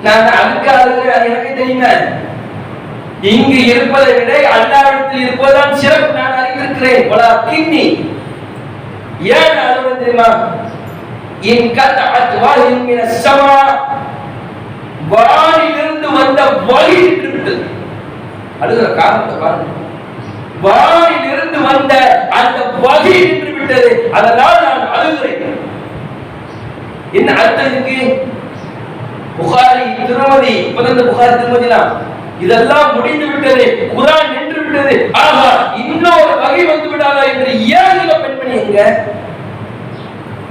நான் 0.04 0.30
அதுக்கு 0.38 0.70
அழுகிறேன் 0.74 1.16
அது 1.16 1.32
எனக்கு 1.32 1.58
தெரியுமே. 1.58 1.92
இங்கு 3.32 3.58
இருப்பதை 3.72 4.12
விட 4.14 4.32
அல்லாவிடத்தில் 4.54 5.24
இருப்பதுதான் 5.26 5.80
சிறப்பு. 5.82 6.16
நான் 6.20 6.38
அறிந்திருக்கிறேன் 6.40 7.10
பல 7.12 7.22
கிண்ணி 7.50 7.84
ஏன் 9.36 9.60
அழுவது 9.64 10.00
தெரியுமா? 10.00 10.30
இன் 11.52 11.70
கத் 11.76 12.02
வாஹின் 12.42 12.82
மின 12.88 13.04
ஸமா 13.22 13.54
வானிலிருந்து 15.12 16.08
வந்த 16.18 16.42
வழி 16.68 16.98
விட்டது 17.04 17.54
அழுகிற 18.62 18.88
காரணத்தை 18.96 19.36
பாருங்க. 19.40 19.68
வானில் 20.62 21.32
இருந்து 21.34 21.60
வந்த 21.62 21.94
அந்த 22.40 22.58
வகை 22.84 23.14
நின்று 23.22 23.52
விட்டது. 23.54 24.12
அதனால் 24.14 24.66
நான் 24.66 24.92
அழுகிறேன். 24.96 25.58
என்ன 27.12 27.32
அர்த்தம் 27.34 27.70
இதுக்கு? 27.72 27.98
புகாரி 29.38 30.06
திருமதி 30.08 30.54
இப்ப 30.68 30.90
இந்த 30.90 31.04
புகாரி 31.04 31.34
திருமதிலாம். 31.34 31.92
இதெல்லாம் 32.40 32.96
முடிந்து 32.96 33.26
விட்டது. 33.26 33.66
குரான் 33.96 34.32
நின்று 34.36 34.60
விட்டது. 34.62 34.96
ஆஹா 35.24 35.50
இன்னொரு 35.76 36.36
வகை 36.44 36.66
வந்து 36.66 36.92
விடாதா 36.94 37.24
என்று 37.34 37.52
ஏங்குல 37.82 38.14
பெண்மணி 38.22 38.54
எங்க? 38.62 38.80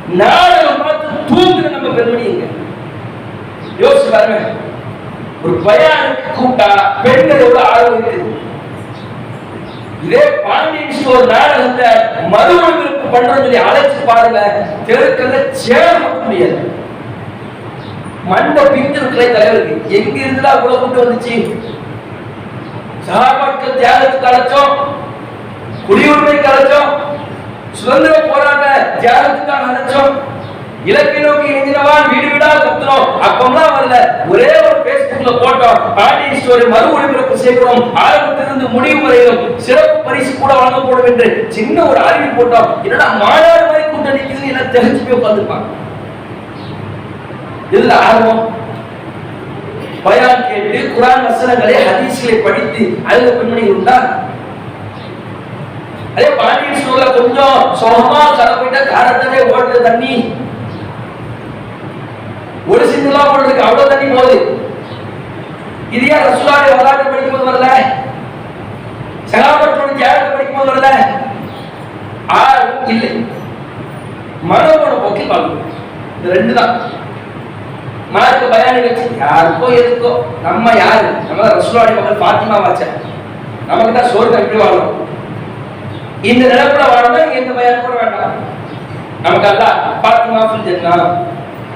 நாடகம் 0.08 0.82
பார்த்து 0.82 1.26
தூங்குற 1.30 1.70
நம்ம 1.70 1.94
பெண்மணி 1.98 2.24
எங்க? 2.24 2.46
யோசிச்சு 3.78 4.10
பாருங்க. 4.10 4.40
ஒரு 5.44 5.54
பயானுக்கு 5.66 6.30
கூட்டா 6.38 6.70
பெண்கள் 7.04 7.44
எவ்வளவு 7.44 7.68
ஆர்வம் 7.72 7.94
இருக்குது? 7.98 8.36
இதே 10.04 10.24
பாண்டியன் 10.44 10.94
ஸ்டோர் 10.98 11.30
நாடகத்தை 11.32 11.88
மறு 12.32 12.52
ஒழுங்கிற்கு 12.58 13.08
பண்றோம்னு 13.14 13.42
சொல்லி 13.44 13.58
அழைச்சு 13.68 14.00
பாருங்க 14.10 14.40
தெருக்கல்ல 14.88 15.40
சேர 15.64 15.86
முடியாது. 16.26 16.62
மண்ட 18.30 18.64
பிஞ்சு 18.72 19.00
தலைவருக்கு 19.16 19.94
எங்க 19.98 20.16
இருந்தா 20.24 20.50
அவ்வளவு 20.56 20.80
கூட்டு 20.80 21.02
வந்துச்சு? 21.02 21.36
சகாபாக்கள் 23.06 23.78
தியாகத்துக்கு 23.80 24.30
அழைச்சோம். 24.30 24.74
குடியுரிமைக்கு 25.86 26.50
அழைச்சோம். 26.52 26.90
சுதந்திர 27.78 28.14
போராட்ட 28.30 28.66
தியாகத்துக்காக 29.02 29.70
அழைச்சோம். 29.70 30.12
இலக்கை 30.90 31.20
நோக்கி 31.22 31.48
இணைஞ்சினவான் 31.52 32.10
வீடு 32.10 32.28
வீடா 32.32 32.50
கத்துறோம். 32.64 33.08
அப்பம்லாம் 33.26 33.74
வரல. 33.76 33.96
ஒரே 34.32 34.50
ஒரு 35.72 35.80
பேஸ்புக்ல 35.80 35.96
போட்டோம் 35.96 35.96
பாண்டியன் 35.98 36.38
ஸ்டோரி 36.40 36.64
மறு 36.72 36.86
ஒளிபரப்பு 36.94 37.36
செய்கிறோம் 37.42 37.82
ஆரம்பத்திலிருந்து 38.02 38.66
முடிவு 38.74 39.00
வரையிலும் 39.04 39.42
சிறப்பு 39.58 39.98
பரிசு 40.06 40.32
கூட 40.34 40.52
வழங்கப்படும் 40.54 41.08
என்று 41.10 41.26
சின்ன 41.50 41.84
ஒரு 41.90 42.00
அறிவு 42.06 42.30
போட்டோம் 42.38 42.70
என்னடா 42.84 43.06
மாநாடு 43.20 43.66
மாதிரி 43.68 43.84
கூட்டம் 43.90 44.16
நிற்குதுன்னு 44.16 44.52
என்ன 44.52 44.64
தெரிஞ்சு 44.74 45.02
போய் 45.02 45.18
உட்காந்துருப்பாங்க 45.18 45.68
இதுல 47.72 47.96
ஆர்வம். 48.04 48.40
பயான் 50.04 50.46
கேட்டு 50.46 50.78
குரான் 50.94 51.26
வசனங்களை 51.26 51.74
ஹதீஸ்களை 51.82 52.36
படித்து 52.40 52.80
அழுத 53.08 53.28
பெண்மணி 53.32 53.64
உண்டா 53.72 53.96
அதே 56.14 56.30
பாண்டியன் 56.38 56.78
ஸ்டோர்ல 56.78 57.04
கொஞ்சம் 57.18 57.58
சோகமா 57.80 58.22
கலப்பிட்ட 58.38 58.78
காரத்தவே 58.88 59.40
ஓடுற 59.52 59.76
தண்ணி. 59.84 60.14
ஒரு 62.72 62.84
சிந்தலா 62.90 63.22
ஓடுறதுக்கு 63.28 63.66
அவ்வளவு 63.66 63.92
தண்ணி 63.92 64.08
போகுது. 64.10 64.38
இது 65.96 66.04
ஏன் 66.14 66.24
ரசூலாவுடைய 66.26 66.74
வரலாற்று 66.76 67.12
படிக்கும்போது 67.12 67.48
வரல? 67.48 67.68
சகாபத்தோட 69.32 69.90
தியாகத்தை 69.98 70.30
படிக்கும்போது 70.30 70.72
வரல? 70.72 70.88
ஆர்வம் 72.38 72.88
இல்லை. 72.92 73.10
மனோபோட 74.50 74.94
போக்கில் 75.04 75.32
வாழ்க்கை 75.32 75.56
இந்த 76.16 76.34
ரெண்டு 76.36 76.52
தான். 76.58 76.74
மார்க்க 78.14 78.52
பயானி 78.52 78.80
வச்சு 78.84 79.04
யாருக்கோ 79.22 79.66
எதுக்கோ 79.80 80.10
நம்ம 80.46 80.72
யாரு? 80.82 81.08
நம்ம 81.26 81.42
தான் 81.42 81.56
ரசூலாவுடைய 81.58 81.96
மகள் 81.98 82.22
பாத்திமா 82.24 82.56
வாச்ச. 82.64 82.82
நமக்கு 83.68 83.92
தான் 83.92 84.10
சோறு 84.12 84.38
எப்படி 84.40 84.60
வாழணும் 84.62 84.96
இந்த 86.30 86.42
நிலப்புல 86.52 86.86
வாழணும் 86.92 87.36
எந்த 87.38 87.50
பயான் 87.58 87.84
கூட 87.84 87.94
வேண்டாம். 88.00 88.34
நமக்கு 89.24 89.48
அல்ல 89.50 89.64
பாத்திமா 90.04 90.42
ஃபில் 90.48 90.66
ஜன்னா 90.68 90.94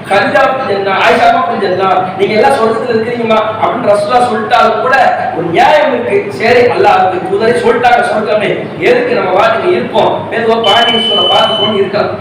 கலிதா 0.09 0.41
ஃபில் 0.49 0.71
ஜன்னா 0.71 0.93
ஆயிஷா 1.03 1.27
ஃபில் 1.45 1.63
ஜன்னா 1.63 1.87
நீங்க 2.17 2.33
எல்லாம் 2.37 2.57
சொர்க்கத்துல 2.57 2.93
இருக்கிறீங்கம்மா 2.93 3.39
அப்படின்னு 3.61 3.91
ரசூலா 3.91 4.19
சொல்லிட்டாலும் 4.29 4.83
கூட 4.85 4.95
ஒரு 5.37 5.45
நியாயம் 5.55 5.93
இருக்கு. 5.93 6.17
சரி 6.39 6.61
அல்லாஹ் 6.75 6.97
அவங்க 6.99 7.29
தூதரை 7.29 7.53
சொல்லிட்டாங்க 7.63 8.03
சொர்க்கமே 8.11 8.49
எதுக்கு 8.87 9.17
நம்ம 9.19 9.33
வாட்டுக்கு 9.39 9.75
இருப்போம்? 9.77 10.13
ஏதோ 10.37 10.57
பாண்டியன் 10.67 11.31
பார்த்து 11.33 11.59
கொண்டு 11.61 11.81
இருக்கலாம் 11.81 12.13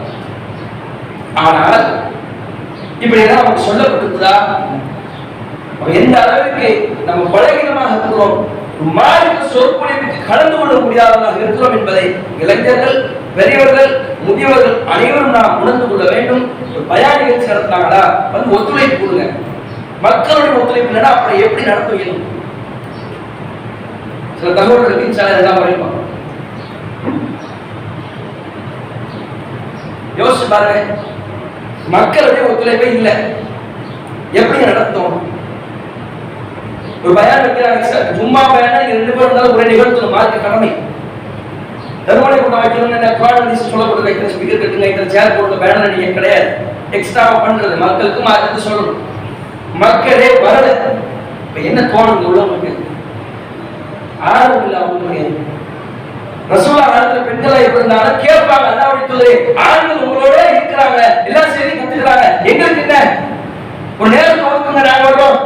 ஆனால் 1.44 1.85
இப்படி 3.03 3.23
எல்லாம் 3.25 3.42
அவங்க 3.42 3.62
சொல்லப்பட்டிருக்குதா? 3.68 4.35
அப்ப 5.73 5.90
எந்த 6.01 6.16
அளவுக்கு 6.25 6.68
நம்ம 7.09 7.23
பலகீனமாக 7.35 7.94
இருக்கிறோம்? 7.94 8.37
மாறிக்கு 8.99 9.44
சொற்பொழிவுக்கு 9.53 10.18
கலந்து 10.29 10.57
கொள்ள 10.57 10.75
முடியாதவர்களாக 10.85 11.42
இருக்கிறோம் 11.42 11.77
என்பதை 11.79 12.05
இளைஞர்கள் 12.42 12.97
பெரியவர்கள் 13.37 13.90
முதியவர்கள் 14.27 14.77
அனைவரும் 14.94 15.35
நாம் 15.37 15.61
உணர்ந்து 15.62 15.87
கொள்ள 15.88 16.05
வேண்டும். 16.11 16.42
ஒரு 16.75 16.85
பயான் 16.90 17.20
நிகழ்ச்சி 17.20 17.51
நடத்தினாங்களா 17.53 18.03
வந்து 18.33 18.55
ஒத்துழைப்பு 18.57 18.99
கொடுங்க. 19.01 19.25
மக்களுடைய 20.07 20.55
ஒத்துழைப்பு 20.61 20.90
இல்லைன்னா 20.90 21.12
அப்புறம் 21.14 21.44
எப்படி 21.47 21.68
நடத்த 21.70 22.01
இயலும் 22.01 22.31
சில 24.38 24.53
தகவல்களுக்கு 24.61 25.16
சில 25.18 25.31
இதெல்லாம் 25.33 25.61
வரைக்கும் 25.61 26.01
யோசிச்சு 30.18 30.47
பாருங்க. 30.51 30.97
மக்களுடைய 31.94 32.42
ஒத்துழைப்பே 32.51 32.88
இல்லை. 32.99 33.14
எப்படி 34.40 34.61
நடத்தும் 34.64 35.14
ஒரு 37.05 37.14
பயான் 37.14 37.43
வைக்கிறாங்க 37.45 37.81
சார். 37.93 38.12
ஜும்மா 38.19 38.43
பயானா 38.53 38.79
நீங்க 38.81 38.95
ரெண்டு 38.99 39.12
பேரும் 39.12 39.29
இருந்தாலும் 39.29 39.57
ஒரே 39.57 39.64
நிகழ்த்தணும் 39.71 40.14
மார்க்க 40.17 40.45
கடமை. 40.45 40.71
தருமனை 42.07 42.37
கூட்டம் 42.37 42.62
வைக்கணும்னு 42.62 42.97
என்ன 42.99 43.11
குவாலிட்டிஸ் 43.21 43.73
சொல்லப்படுது 43.73 44.07
வைக்கிற 44.07 44.31
ஸ்பீக்கர் 44.33 44.62
கட்டுங்க. 44.62 44.87
வைக்கிற 44.87 45.07
சேர் 45.07 45.37
போட்டு 45.37 45.61
பேனர் 45.62 45.87
அடிக்க 45.87 46.12
கிடையாது. 46.12 46.49
எக்ஸ்ட்ராவா 46.90 47.37
பண்றது. 47.45 47.77
மக்களுக்கு 47.77 48.21
மார்க்கத்து 48.29 48.67
சொல்லணும். 48.69 49.01
மக்களே 49.75 50.29
வரல. 50.47 50.67
இப்ப 51.47 51.61
என்ன 51.61 51.81
தோணுது 51.81 52.29
உள்ளவங்களுக்கு? 52.31 52.85
ஆர்வம் 54.21 54.64
இல்ல 54.67 54.79
அவங்களுக்கு 54.79 55.53
ரசூலா 56.53 56.85
காலத்துல 56.85 57.21
பெண்களா 57.29 57.59
இருந்தாலும் 57.67 58.23
கேட்பாங்க. 58.25 58.67
அல்லாவுடைய 58.73 59.05
தூதரே 59.11 59.35
ஆண்கள் 59.67 60.03
உங்களோட 60.07 60.38
இருக்கிறாங்க. 60.55 60.99
எல்லாம் 61.29 61.53
சரி 61.55 61.71
கத்துக்கிறாங்க. 61.71 62.27
எங்களுக்கு 62.51 62.83
என்ன? 62.83 62.97
ஒரு 63.99 64.11
நேரம் 64.11 64.49
ஒதுக்குங்க 64.49 64.83
நாங்க 64.90 65.09
வரோம் 65.11 65.38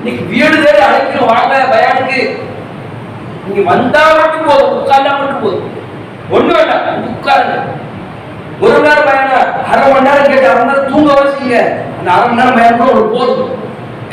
இன்னைக்கு 0.00 0.22
வீடு 0.32 0.56
தேடி 0.64 0.80
அழைக்கிறோம் 0.86 1.30
வாங்க 1.32 1.54
பயானுக்கு. 1.72 2.20
நீங்க 3.44 3.60
வந்தா 3.70 4.02
மட்டும் 4.18 4.46
போதும் 4.48 4.74
உட்கார்ந்தா 4.78 5.12
மட்டும் 5.18 5.42
போதும். 5.42 5.66
ஒண்ணு 6.30 6.52
வேண்டாம் 6.58 7.06
உட்காருங்க. 7.12 7.56
ஒரு 8.60 8.72
மணி 8.72 8.86
நேரம் 8.88 9.06
பயணம் 9.08 9.52
அரை 9.70 9.92
மணி 9.92 10.06
நேரம் 10.08 10.30
கேட்டு 10.30 10.50
அரை 10.50 10.60
மணி 10.60 10.72
நேரம் 10.72 10.90
தூங்க 10.92 11.10
வச்சுங்க 11.20 11.56
அந்த 11.98 12.10
அரை 12.10 12.26
மணி 12.26 12.40
நேரம் 12.40 12.58
பயணம் 12.58 12.80
கூட 12.80 12.90
ஒரு 12.92 13.08
போதும். 13.14 13.52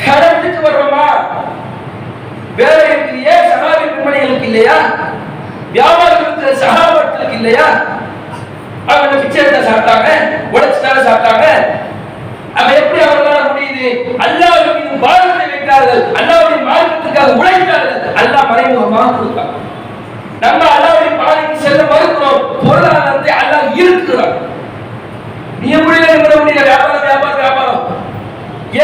கடத்துக்கு 0.04 0.60
வர்றோமா? 0.66 1.06
வேலை 2.56 2.84
இருக்கிறியே 2.86 3.34
சகாவி 3.50 3.84
பெண்மணிகளுக்கு 3.88 4.46
இல்லையா? 4.46 4.76
வியாபாரம் 5.72 6.22
இருக்கிற 6.22 6.52
சகாபத்துக்கு 6.62 7.32
இல்லையா? 7.32 7.66
அவங்க 8.88 9.16
பிச்சை 9.16 9.40
எடுத்த 9.42 9.68
சாப்பிட்டாங்க? 9.68 10.08
உடைச்சுட்டாங்க 10.52 11.00
சாப்பிட்டாங்க? 11.08 11.46
அவன் 12.58 12.78
எப்படி 12.80 13.00
அவர்களால 13.04 13.40
முடியுது? 13.48 13.88
அல்லாஹ்வின் 14.24 14.76
மீது 14.78 14.96
பாரத்தை 15.04 15.46
வைத்தார்கள் 15.52 16.02
அல்லாஹ்வுடைய 16.18 16.60
மார்க்கத்துக்காக 16.68 17.36
உழைத்தார்கள் 17.40 17.98
அல்லாஹ் 18.20 18.50
மறைமுகமாக 18.50 19.12
கொடுத்தான் 19.12 19.52
நம்ம 20.40 20.60
அல்லாஹ்வுடைய 20.74 21.12
பாதைக்கு 21.20 21.56
செல்ல 21.62 21.82
மறுக்கிறோம். 21.92 22.42
பொருளாதாரத்தை 22.66 23.32
அல்லாஹ் 23.40 23.78
இருக்கிறார் 23.82 24.34
நீ 25.60 25.68
முடியல 25.76 26.10
இருக்கிற 26.10 26.34
முடியல? 26.40 26.66
வியாபாரம் 26.68 27.06
வியாபாரம் 27.06 27.40
வியாபாரம். 27.40 27.80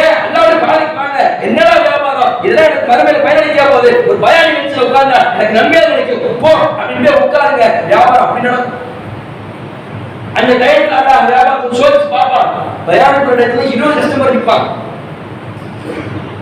ஏன்? 0.00 0.14
அல்லாவுடைய 0.24 0.58
பாதைக்கு 0.64 0.96
வாங்க. 0.96 1.18
என்னடா 1.42 1.74
வியாபாரம்? 1.84 2.32
இதெல்லாம் 2.42 2.66
எனக்கு 2.66 2.90
மறுமையில 2.90 3.20
பயனளிக்க 3.26 3.64
போகுது. 3.64 3.90
ஒரு 4.08 4.18
பயானி 4.18 4.52
வச்சு 4.56 4.82
உட்கார்ந்தா 4.84 5.18
எனக்கு 5.34 5.58
நம்பியா 5.60 5.82
நினைக்கும். 5.88 6.40
போ. 6.40 6.50
அப்படின்னு 6.80 7.10
உட்காருங்க. 7.24 7.64
வியாபாரம் 7.86 8.24
அப்படி 8.24 8.46
நடக்கும். 8.46 8.80
அந்த 10.38 10.52
டைம்ல 10.62 10.94
அல்லாஹ் 11.00 11.26
வியாபாரத்தை 11.30 11.68
சோதிச்சு 11.80 12.08
பார்ப்பான் 12.14 12.50
பயானம் 12.86 13.28
இடத்துல 13.34 13.66
இன்னொரு 13.72 13.94
கஸ்டமர் 13.98 14.34
நிற்பான் 14.36 14.66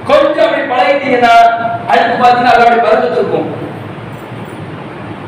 கொஞ்சம் 0.09 0.46
அப்படி 0.46 0.62
பழகிட்டீங்கன்னா 0.70 1.35
அடுத்து 1.90 2.14
பார்த்தீங்கன்னா 2.20 2.55
அல்லாவுடைய 2.55 2.81
பரக்கத்து 2.87 3.20
இருக்கும். 3.20 3.48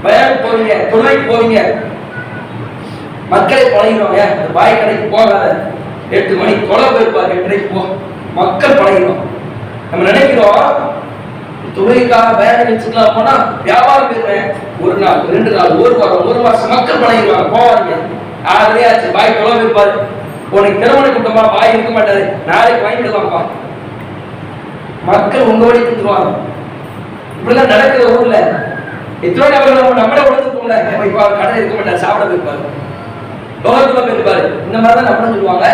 பயானுக்கு 0.04 0.44
போவீங்க 0.46 0.74
தொழிலுக்கு 0.92 1.30
போவீங்க 1.30 1.60
மக்களை 3.32 3.62
பழகிடுவாங்க. 3.74 4.22
இந்த 4.32 4.48
பாய் 4.56 4.80
கடைக்கு 4.80 5.06
போகாத. 5.14 5.44
எட்டு 6.16 6.32
மணிக்கு 6.40 6.68
தொலை 6.70 6.88
போயிருப்பார் 6.94 7.34
எட்டரைக்கு 7.36 7.68
போ. 7.74 7.82
மக்கள் 8.38 8.78
பழகிடும் 8.80 9.22
நம்ம 9.90 10.04
நினைக்கிறோம் 10.10 10.90
தொழிலுக்காக 11.76 12.32
வேலை 12.40 12.60
வச்சுக்கலாம் 12.66 13.14
போனா 13.16 13.32
வியாபாரம் 13.66 14.10
போயிருவேன் 14.10 14.50
ஒரு 14.84 14.96
நாள் 15.02 15.22
ரெண்டு 15.34 15.50
நாள் 15.56 15.78
ஒரு 15.84 15.94
வாரம் 16.00 16.28
ஒரு 16.30 16.40
மாசம் 16.46 16.72
மக்கள் 16.74 17.02
பழகிடுவாங்க. 17.04 17.48
போவாங்க 17.54 17.92
ஆறுதே 18.52 18.84
பாய் 19.16 19.36
தொலை 19.36 19.52
போயிருப்பாரு 19.52 19.92
உனக்கு 20.56 20.80
திருமண 20.82 21.06
கூட்டமா 21.08 21.44
பாய் 21.54 21.72
இருக்க 21.74 21.90
மாட்டாரு. 21.90 22.24
நாளைக்கு 22.48 22.84
வாங்கிக்கலாம்ப்பா 22.86 23.40
மக்கள் 25.08 25.48
உங்க 25.52 25.64
திருவாங்க 25.90 26.30
இப்படிலாம் 27.38 27.72
நடக்கிற 27.72 28.04
ஊர்ல 28.16 28.36
எத்தனை 29.26 29.48
நபர்கள் 29.54 29.80
நம்ம 29.80 29.98
நம்மளே 30.00 30.22
உணர்ந்து 30.28 30.54
போகல 30.56 30.76
இப்போ 31.08 31.22
கடை 31.40 31.56
இருக்க 31.58 31.74
மாட்டார் 31.78 32.02
சாப்பிட 32.04 32.24
போயிருப்பாரு 32.28 32.62
லோகத்துல 33.64 34.02
போயிருப்பாரு 34.06 34.44
இந்த 34.66 34.78
மாதிரி 34.78 34.96
தான் 34.98 35.08
நம்மளும் 35.08 35.34
சொல்லுவாங்க. 35.34 35.66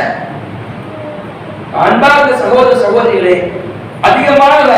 அன்பார்ந்த 1.85 2.37
சகோதர 2.43 2.77
சகோதரிகளே 2.85 3.35
அதிகமாக 4.09 4.69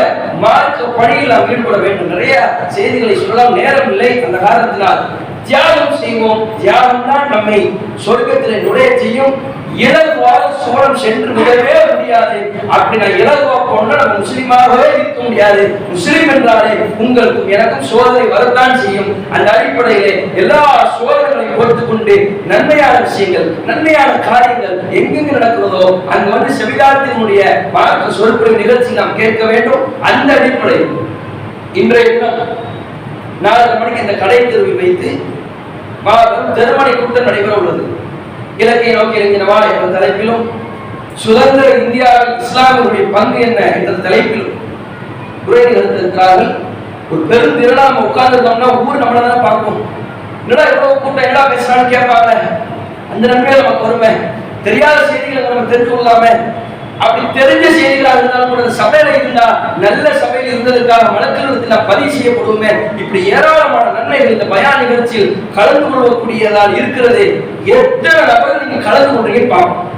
மார்க்க 0.43 0.87
பணியில் 0.97 1.31
நாம் 1.33 1.51
ஈடுபட 1.51 1.77
வேண்டும். 1.83 2.11
நிறைய 2.13 2.33
செய்திகளை 2.75 3.15
சொல்லலாம். 3.15 3.57
நேரம் 3.59 3.89
இல்லை. 3.93 4.09
அந்த 4.25 4.37
காரணத்தினால் 4.45 5.01
தியாகம் 5.47 5.97
செய்வோம். 6.03 6.43
தியாகம் 6.61 7.07
தான் 7.09 7.31
நம்மை 7.33 7.59
சொர்க்கத்தில் 8.05 8.63
நுழைய 8.67 8.89
செய்யும். 9.01 9.35
இலகுவாக 9.83 10.41
சோழம் 10.63 10.99
சென்று 11.03 11.29
விடவே 11.35 11.77
முடியாது. 11.91 12.37
அப்படி 12.75 12.97
நான் 13.01 13.15
இலகுவா 13.21 13.55
போனா 13.69 13.95
நம்ம 14.01 14.17
முஸ்லீமாகவே 14.23 14.87
இருக்க 14.97 15.19
முடியாது. 15.27 15.63
முஸ்லீம் 15.93 16.31
என்றாலே 16.35 16.73
உங்களுக்கும் 17.03 17.49
எனக்கும் 17.55 17.87
சோதனை 17.91 18.25
வரத்தான் 18.33 18.75
செய்யும். 18.83 19.09
அந்த 19.35 19.47
அடிப்படையிலே 19.55 20.13
எல்லா 20.41 20.59
சோதனைகளையும் 20.97 21.57
பொறுத்து 21.59 21.83
கொண்டு 21.85 22.15
நன்மையான 22.51 22.95
விஷயங்கள் 23.07 23.49
நன்மையான 23.69 24.11
காரியங்கள் 24.29 24.77
எங்கெங்கு 24.99 25.37
நடக்கிறதோ 25.37 25.85
அங்க 26.13 26.27
வந்து 26.35 26.57
செவிதாரத்தினுடைய 26.59 27.43
மார்க்க 27.77 28.17
சொற்பொழிவு 28.19 28.61
நிகழ்ச்சி 28.63 28.99
நாம் 29.01 29.19
கேட்க 29.21 29.43
வேண்டும். 29.53 29.83
அந்த 30.11 30.29
அடிப்படையில் 30.39 30.95
இன்றைய 31.81 32.05
தினம் 32.11 32.41
நாலரை 33.45 33.75
மணிக்கு 33.79 34.03
இந்த 34.05 34.13
கடை 34.19 34.35
தெருவை 34.41 34.73
வைத்து 34.81 35.09
மாபெரும் 36.05 36.55
ஜெர்மனி 36.57 36.91
கூட்டம் 36.93 37.27
நடைபெற 37.27 37.53
உள்ளது. 37.59 37.83
இலக்கை 38.61 38.91
நோக்கி 38.95 39.19
இருக்கிறவா 39.19 39.57
என்ற 39.69 39.85
தலைப்பிலும் 39.95 40.43
சுதந்திர 41.23 41.65
இந்தியாவில் 41.79 42.33
இஸ்லாமியர்களுடைய 42.43 43.05
பங்கு 43.15 43.39
என்ன 43.47 43.59
என்ற 43.77 43.91
தலைப்பிலும் 44.05 44.53
உரை 45.47 45.61
நிகழ்த்திருக்கிறார்கள் 45.67 46.51
ஒரு 47.11 47.21
பெரும் 47.29 47.57
திருவிழா 47.57 47.85
நம்ம 47.87 48.05
உட்கார்ந்துருந்தோம்னா 48.09 48.69
ஊர் 48.81 49.01
நம்மள 49.01 49.23
தான் 49.25 49.45
பார்ப்போம் 49.47 49.79
என்னடா 50.43 50.63
இவ்வளவு 50.69 50.95
கூட்டம் 50.95 51.25
என்னடா 51.25 51.43
பேசுறான்னு 51.51 51.93
கேட்பாங்க. 51.93 52.31
அந்த 53.11 53.23
நன்மையில 53.31 53.61
நமக்கு 53.61 53.87
வருமே 53.87 54.11
தெரியாத 54.65 54.97
செய்திகளை 55.09 55.41
நம்ம 55.49 55.69
தெரிஞ்சு 55.71 55.91
கொள்ளாம 55.91 56.23
அப்படி 57.03 57.23
தெரிஞ்ச 57.37 57.65
செய்திகளாக 57.75 58.19
இருந்தாலும் 58.19 58.51
கூட 58.51 58.73
சபையில 58.79 59.13
இருந்தா 59.17 59.45
நல்ல 59.83 60.05
சபையில 60.21 60.52
இருந்ததுக்காக 60.63 61.05
வழக்கில் 61.15 61.87
பதிவு 61.89 62.09
செய்யப்படுவோமே 62.15 62.71
இப்படி 63.01 63.21
ஏராளமான 63.35 63.85
நன்மைகள் 63.95 64.35
இந்த 64.35 64.45
பயா 64.53 64.71
நிகழ்ச்சியில் 64.81 65.33
கலந்து 65.55 65.87
கொள்ளக்கூடியதால் 65.87 66.77
இருக்கிறது. 66.79 67.25
எத்தனை 67.77 68.21
நபர்கள் 68.29 68.69
நீங்க 68.69 68.85
கலந்து 68.89 69.11
கொண்டீங்கன்னு 69.15 69.55
பார்ப்போம். 69.55 69.89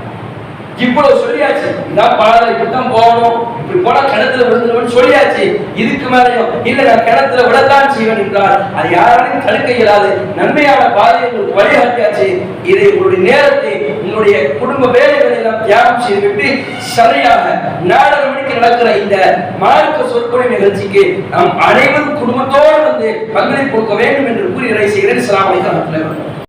இவ்வளவு 0.86 1.20
சொல்லியாச்சு. 1.24 1.68
இதான் 1.92 2.18
பாடல 2.22 2.50
இப்படித்தான் 2.54 2.90
போகணும் 2.96 3.38
இப்படி 3.60 3.78
போனா 3.86 4.00
கிணத்துல 4.10 4.48
விழுந்துருவன் 4.48 4.96
சொல்லியாச்சு. 4.96 5.44
இதுக்கு 5.82 6.08
மேலேயும் 6.14 6.50
இல்ல 6.70 6.80
நான் 6.88 7.06
கிணத்துல 7.10 7.46
விழத்தான் 7.48 7.94
செய்வேன் 7.96 8.22
என்றால் 8.24 8.58
அது 8.78 8.90
யாராலையும் 8.96 9.46
தடுக்க 9.46 9.70
இயலாது. 9.78 10.10
நன்மையான 10.40 10.82
பாதையை 10.98 11.30
உங்களுக்கு 11.30 11.60
வழிகாட்டியாச்சு. 11.60 12.28
இதை 12.72 12.90
உங்களுடைய 12.92 13.22
நேரத்தை 13.30 13.74
உங்களுடைய 14.16 14.42
குடும்ப 14.60 14.90
வேலைகளை 14.92 15.32
எல்லாம் 15.40 15.64
தியாகம் 15.64 16.04
செய்துவிட்டு 16.04 16.50
சரியாக 16.92 17.44
நாலரை 17.90 18.28
மணிக்கு 18.28 18.56
நடக்கிற 18.58 18.92
இந்த 18.98 19.18
மார்க்க 19.64 20.08
சொற்பொழி 20.14 20.48
நிகழ்ச்சிக்கு 20.54 21.04
நாம் 21.34 21.52
அனைவரும் 21.68 22.18
குடும்பத்தோடு 22.22 22.80
வந்து 22.88 23.12
பங்களிப்பு 23.36 23.76
கொடுக்க 23.76 24.00
வேண்டும் 24.04 24.32
என்று 24.32 24.48
கூறி 24.54 24.74
இறை 24.74 24.88
செய்கிறேன். 24.88 25.22
இஸ்லாம் 25.24 25.52
அலைக்கும் 25.52 26.45